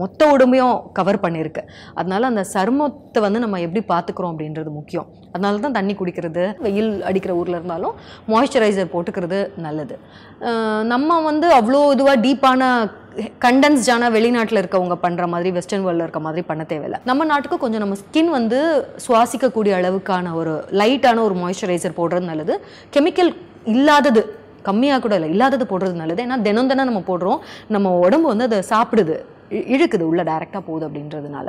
மொத்த 0.00 0.22
உடம்பையும் 0.34 0.76
கவர் 0.96 1.22
பண்ணியிருக்கு 1.22 1.62
அதனால 1.98 2.26
அந்த 2.30 2.42
சருமத்தை 2.54 3.20
வந்து 3.24 3.38
நம்ம 3.44 3.60
எப்படி 3.66 3.82
பார்த்துக்கிறோம் 3.92 4.32
அப்படின்றது 4.34 4.70
முக்கியம். 4.80 5.08
அதனால 5.38 5.64
தான் 5.64 5.76
தண்ணி 5.80 5.96
குடிக்கிறது 5.98 6.44
வெயில் 6.66 6.92
அடிக்கிற 7.08 7.32
ஊரில் 7.40 7.56
இருந்தாலும் 7.58 7.96
மாய்ஸ்சரைசர் 8.34 8.94
போட்டுக்கிறது 8.94 9.40
நல்லது. 9.66 9.96
நம்ம 10.94 11.20
வந்து 11.30 11.46
அவ்வளோ 11.58 11.82
இதுவாக 11.96 12.16
டீப்பான 12.24 12.62
கண்டென்ஸ்டான 13.44 14.08
வெளிநாட்டில் 14.16 14.60
இருக்கவங்க 14.62 14.96
பண்ணுற 15.04 15.24
மாதிரி 15.32 15.50
வெஸ்டர்ன் 15.56 15.84
வேர்ல்டில் 15.86 16.04
இருக்க 16.06 16.20
மாதிரி 16.26 16.42
பண்ண 16.50 16.62
தேவையில்லை. 16.72 16.98
நம்ம 17.10 17.24
நாட்டுக்கு 17.30 17.56
கொஞ்சம் 17.62 17.82
நம்ம 17.84 17.96
ஸ்கின் 18.02 18.30
வந்து 18.38 18.58
சுவாசிக்கக்கூடிய 19.04 19.72
அளவுக்கான 19.78 20.34
ஒரு 20.40 20.52
லைட்டான 20.80 21.22
ஒரு 21.28 21.36
மாய்ஸ்சரைசர் 21.42 21.98
போடுறது 22.00 22.30
நல்லது. 22.32 22.56
கெமிக்கல் 22.96 23.32
இல்லாதது 23.74 24.22
கம்மியாக 24.68 25.02
கூட 25.06 25.14
இல்லை 25.18 25.30
இல்லாதது 25.34 25.64
போடுறது 25.72 25.96
நல்லது. 26.02 26.22
ஏன்னா 26.26 26.38
தினம் 26.46 26.70
தினம் 26.70 26.90
நம்ம 26.90 27.02
போடுறோம் 27.10 27.42
நம்ம 27.76 27.96
உடம்பு 28.06 28.28
வந்து 28.32 28.48
அதை 28.48 28.60
சாப்பிடுது. 28.74 29.18
இழுக்குது 29.74 30.04
உள்ள 30.10 30.22
டைரெக்டாக 30.30 30.62
போகுது 30.68 30.84
அப்படின்றதுனால. 30.88 31.48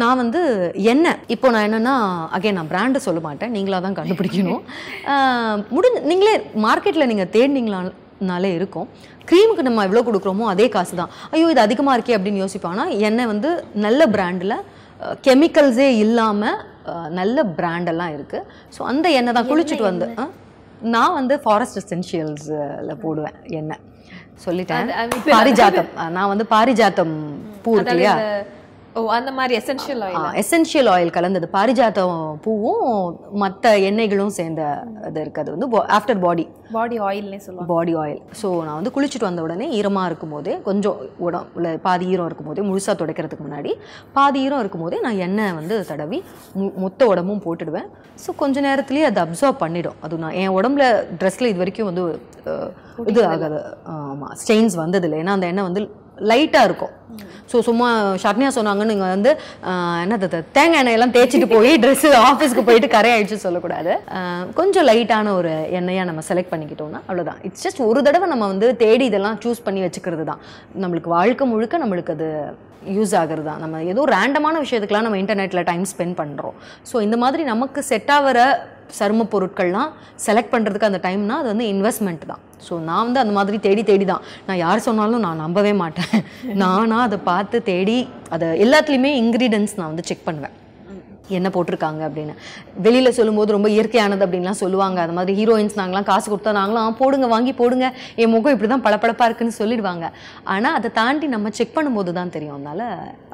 நான் 0.00 0.20
வந்து 0.22 0.40
என்ன 0.92 1.06
இப்போ 1.34 1.46
நான் 1.54 1.66
என்னென்னா 1.68 1.94
அகைன் 2.36 2.58
நான் 2.58 2.70
பிராண்டு 2.72 3.04
சொல்ல 3.06 3.20
மாட்டேன் 3.26 3.52
நீங்களாக 3.56 3.80
தான் 3.86 3.98
கண்டுபிடிக்கணும். 3.98 4.62
முடிஞ்ச 5.76 6.00
நீங்களே 6.12 6.34
மார்க்கெட்டில் 6.66 7.10
நீங்கள் 7.12 7.30
தேடினீங்களானாலே 7.36 8.50
இருக்கும். 8.58 8.88
க்ரீமுக்கு 9.30 9.66
நம்ம 9.68 9.84
எவ்வளோ 9.88 10.04
கொடுக்குறோமோ 10.08 10.46
அதே 10.54 10.66
காசு 10.76 10.94
தான் 11.02 11.12
ஐயோ 11.34 11.50
இது 11.54 11.62
அதிகமாக 11.66 11.96
இருக்கே 11.98 12.16
அப்படின்னு 12.18 12.42
யோசிப்பானா. 12.44 12.86
எண்ணெய் 13.08 13.30
வந்து 13.32 13.50
நல்ல 13.86 14.00
பிராண்டில் 14.16 14.56
கெமிக்கல்ஸே 15.28 15.88
இல்லாமல் 16.04 16.58
நல்ல 17.20 17.38
பிராண்டெல்லாம் 17.58 18.12
இருக்குது 18.16 18.46
ஸோ 18.74 18.82
அந்த 18.90 19.06
எண்ணெய் 19.18 19.36
தான் 19.38 19.48
குளிச்சுட்டு 19.52 19.84
வந்து? 19.90 20.06
நான் 20.80 21.12
வந்து 21.12 21.40
ஃபாரஸ்ட் 21.40 21.78
எசென்ஷியல்ஸில் 21.82 22.94
போடுவேன். 22.94 23.34
எண்ணெய் 23.42 23.78
சொல்லிட்டேன். 24.46 24.90
பாரிஜாத்தம். 25.26 26.08
நான் 26.08 26.28
வந்து 26.28 26.46
பாரிஜாத்தம் 26.50 27.14
பூ 27.62 27.74
இருக்கு 27.74 27.94
இல்லையா 27.94 28.16
ஓ 28.98 29.00
அந்த 29.16 29.30
மாதிரி 29.38 29.54
எசென்ஷியல் 29.60 30.02
ஆயில் 30.04 30.36
எசென்ஷியல் 30.42 30.88
ஆயில் 30.92 31.10
கலந்தது. 31.16 31.46
பாரிஜாத்தம் 31.56 32.20
பூவும் 32.44 32.84
மற்ற 33.42 33.72
எண்ணெய்களும் 33.88 34.32
சேர்ந்த 34.38 34.62
இது 35.08 35.18
இருக்குது. 35.24 35.42
அது 35.42 35.54
வந்து 35.54 35.66
ஆஃப்டர் 35.96 36.20
பாடி 36.24 36.44
பாடி 36.76 36.96
ஆயில்னே 37.08 37.38
சொல்லுவாங்க. 37.46 37.68
பாடி 37.72 37.92
ஆயில் 38.02 38.20
ஸோ 38.40 38.48
நான் 38.66 38.78
வந்து 38.78 38.92
குளிச்சுட்டு 38.94 39.28
வந்த 39.28 39.42
உடனே 39.46 39.66
ஈரமாக 39.78 40.08
இருக்கும்போதே 40.10 40.54
கொஞ்சம் 40.68 40.96
உடம்புல 41.26 41.74
பாதி 41.86 42.06
ஈரம் 42.12 42.28
இருக்கும்போதே 42.30 42.64
முழுசாக 42.68 42.94
துடைக்கிறதுக்கு 43.02 43.46
முன்னாடி 43.48 43.72
பாதி 44.16 44.40
ஈரம் 44.46 44.62
இருக்கும்போதே 44.64 45.00
நான் 45.06 45.20
எண்ணெய் 45.26 45.54
வந்து 45.60 45.76
தடவி 45.90 46.20
மொத்த 46.84 47.10
உடம்பும் 47.12 47.44
போட்டுடுவேன். 47.46 47.90
ஸோ 48.24 48.32
கொஞ்ச 48.42 48.56
நேரத்துலேயே 48.68 49.06
அது 49.10 49.22
அப்சர்வ் 49.26 49.62
பண்ணிடும். 49.64 50.00
அது 50.06 50.22
நான் 50.24 50.38
என் 50.44 50.56
உடம்புல 50.58 50.86
ட்ரெஸ்ஸில் 51.20 51.50
இது 51.52 51.62
வரைக்கும் 51.64 51.90
வந்து 51.90 52.04
இது 53.12 53.22
ஆகாது. 53.34 53.60
ஆமாம் 53.94 54.34
ஸ்டெயின்ஸ் 54.42 54.76
வந்ததில்லை. 54.82 55.20
ஏன்னா 55.22 55.36
அந்த 55.38 55.48
எண்ணெய் 55.52 55.68
வந்து 55.70 55.84
லைட்டாக 56.30 56.68
இருக்கும். 56.68 56.92
ஸோ 57.50 57.56
சும்மா 57.66 57.88
ஷர்னியா 58.22 58.50
சொன்னாங்கன்னு 58.56 58.92
நீங்கள் 58.92 59.12
வந்து 59.14 59.30
என்னது 60.04 60.28
தேங்காய் 60.56 60.80
எண்ணெயெல்லாம் 60.82 61.14
தேய்ச்சிட்டு 61.16 61.48
போய் 61.54 61.72
ட்ரெஸ்ஸு 61.82 62.10
ஆஃபீஸ்க்கு 62.28 62.66
போயிட்டு 62.68 62.88
கரையாயிடுச்சு 62.94 63.44
சொல்லக்கூடாது. 63.44 63.92
கொஞ்சம் 64.58 64.86
லைட்டான 64.90 65.34
ஒரு 65.40 65.52
எண்ணெயாக 65.78 66.08
நம்ம 66.10 66.22
செலக்ட் 66.30 66.52
பண்ணிக்கிட்டோம்னா 66.52 67.02
அவ்வளோதான் 67.08 67.40
இட்ஸ் 67.48 67.64
ஜஸ்ட் 67.66 67.82
ஒரு 67.88 68.02
தடவை 68.08 68.28
நம்ம 68.34 68.46
வந்து 68.52 68.68
தேடி 68.84 69.06
இதெல்லாம் 69.10 69.40
சூஸ் 69.44 69.64
பண்ணி 69.66 69.82
வச்சுக்கிறது 69.86 70.24
தான். 70.30 70.40
நம்மளுக்கு 70.84 71.12
வாழ்க்கை 71.18 71.46
முழுக்க 71.52 71.84
நம்மளுக்கு 71.84 72.14
அது 72.16 72.30
யூஸ் 72.96 73.12
ஆகுறது 73.20 73.46
தான். 73.50 73.60
நம்ம 73.64 73.82
ஏதோ 73.92 74.02
ரேண்டமான 74.16 74.56
விஷயத்துக்கெலாம் 74.64 75.06
நம்ம 75.08 75.20
இன்டர்நெட்டில் 75.22 75.66
டைம் 75.70 75.86
ஸ்பெண்ட் 75.92 76.16
பண்ணுறோம் 76.22 76.56
ஸோ 76.90 76.96
இந்த 77.06 77.18
மாதிரி 77.24 77.44
நமக்கு 77.52 77.80
செட் 77.90 78.12
ஆகிற 78.16 78.40
சரும 78.98 79.28
பொருட்கள்லாம் 79.30 79.90
செலக்ட் 80.26 80.52
பண்ணுறதுக்கு 80.52 80.82
அந்த 80.82 81.00
டைம்னா 81.02 81.36
அது 81.36 81.46
வந்து 81.46 81.64
இன்வெஸ்ட்மெண்ட் 81.64 82.26
தான். 82.26 82.42
ஸோ 82.68 82.80
நான் 82.80 83.04
வந்து 83.04 83.20
அந்த 83.20 83.32
மாதிரி 83.32 83.58
தேடி 83.58 83.82
தேடி 83.82 84.04
தான். 84.04 84.22
நான் 84.46 84.56
யார் 84.56 84.78
சொன்னாலும் 84.78 85.20
நான் 85.20 85.36
நம்பவே 85.36 85.72
மாட்டேன். 85.72 86.12
நானாக 86.62 87.02
அதை 87.02 87.18
பார்த்து 87.24 87.62
தேடி 87.62 87.98
அதை 88.30 88.48
எல்லாத்துலேயுமே 88.64 89.12
இன்க்ரீடியன்ஸ் 89.22 89.74
நான் 89.76 89.86
வந்து 89.86 90.02
செக் 90.02 90.24
பண்ணுவேன். 90.24 90.54
என்ன 91.30 91.48
போட்டிருக்காங்க 91.48 92.02
அப்படின்னு. 92.08 92.34
வெளியில் 92.76 93.12
சொல்லும்போது 93.12 93.52
ரொம்ப 93.52 93.68
இயற்கையானது 93.68 94.24
அப்படின்லாம் 94.26 94.60
சொல்லுவாங்க. 94.60 95.00
அந்த 95.00 95.12
மாதிரி 95.12 95.36
ஹீரோயின்ஸ் 95.40 95.78
நாங்களாம் 95.80 96.02
காசு 96.02 96.30
கொடுத்தா 96.30 96.52
நாங்களாம் 96.52 96.86
"ஆ, 96.86 96.96
போடுங்க 96.98 97.26
வாங்கி 97.26 97.52
போடுங்க. 97.52 97.86
என் 98.16 98.30
முகம் 98.30 98.52
இப்படி 98.52 98.68
தான் 98.68 98.82
பளபளப்பாக 98.82 99.28
இருக்குன்னு 99.28 99.58
சொல்லிடுவாங்க. 99.58 100.06
ஆனால் 100.44 100.74
அதை 100.74 100.90
தாண்டி 100.92 101.26
நம்ம 101.26 101.50
செக் 101.50 101.76
பண்ணும்போது 101.76 102.12
தான் 102.12 102.30
தெரியும். 102.30 102.54
அதனால 102.54 102.82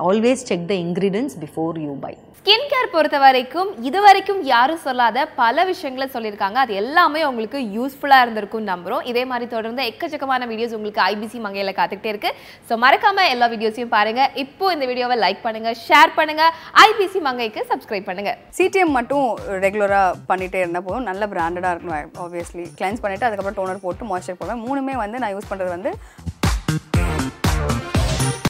always 0.08 0.44
check 0.44 0.68
the 0.68 0.74
ingredients 0.86 1.36
before 1.40 1.78
you 1.78 1.94
buy 2.00 2.14
skin 2.44 2.70
care 2.70 2.88
பொறுத்த 2.92 3.16
வரைக்கும் 3.24 3.68
இது 3.88 3.98
வரைக்கும் 4.04 4.38
யாரும் 4.52 4.80
சொல்லாத 4.84 5.18
பல 5.40 5.64
விஷயங்களை 5.68 6.06
சொல்லியிருக்காங்க. 6.14 6.58
அது 6.64 6.72
எல்லாமே 6.80 7.20
உங்களுக்கு 7.28 7.58
யூஸ்ஃபுல்லாக 7.74 8.24
இருந்திருக்கும் 8.24 8.66
நம்புகிறோம் 8.70 9.04
இதே 9.10 9.22
மாதிரி 9.32 9.46
தொடர்ந்து 9.52 9.82
எக்கச்சக்கமான 9.90 10.46
வீடியோஸ் 10.52 10.74
உங்களுக்கு 10.78 11.02
ஐபிசி 11.12 11.38
மங்கையில் 11.44 11.76
காத்துக்கிட்டே 11.76 12.12
இருக்கு. 12.12 12.30
ஸோ 12.68 12.80
மறக்காம 12.84 13.26
எல்லா 13.34 13.48
வீடியோஸையும் 13.54 13.94
பாருங்க. 13.96 14.24
இப்போ 14.44 14.72
இந்த 14.76 14.88
வீடியோவை 14.90 15.18
லைக் 15.24 15.44
பண்ணுங்க 15.46 15.72
ஷேர் 15.86 16.16
பண்ணுங்க. 16.18 16.46
ஐபிசி 16.86 17.22
மங்கைக்கு 17.28 17.62
சப்ஸ்கிரைப் 17.70 18.10
பண்ணுங்க. 18.10 18.34
சிடிஎம் 18.58 18.94
மட்டும் 18.98 19.28
ரெகுலராக 19.66 20.20
பண்ணிட்டே 20.32 20.62
இருந்தால் 20.64 20.86
போதும். 20.88 21.08
நல்ல 21.12 21.28
பிராண்டடாக 21.34 21.74
இருக்கணும் 21.74 22.20
ஆப்வியஸ்லி 22.26 22.66
கிளென்ஸ் 22.80 23.04
பண்ணிவிட்டு 23.04 23.28
அதுக்கப்புறம் 23.30 23.60
டோனர் 23.60 23.84
போட்டு 23.86 24.10
மாய்ஸ்சர் 24.12 24.40
போடுவேன் 24.42 24.64
மூணுமே 24.66 24.96
வந்து 25.04 25.22
நான் 25.24 25.34
யூஸ் 25.36 25.50
பண்ணுறது 25.52 25.72
வந்து 25.78 25.92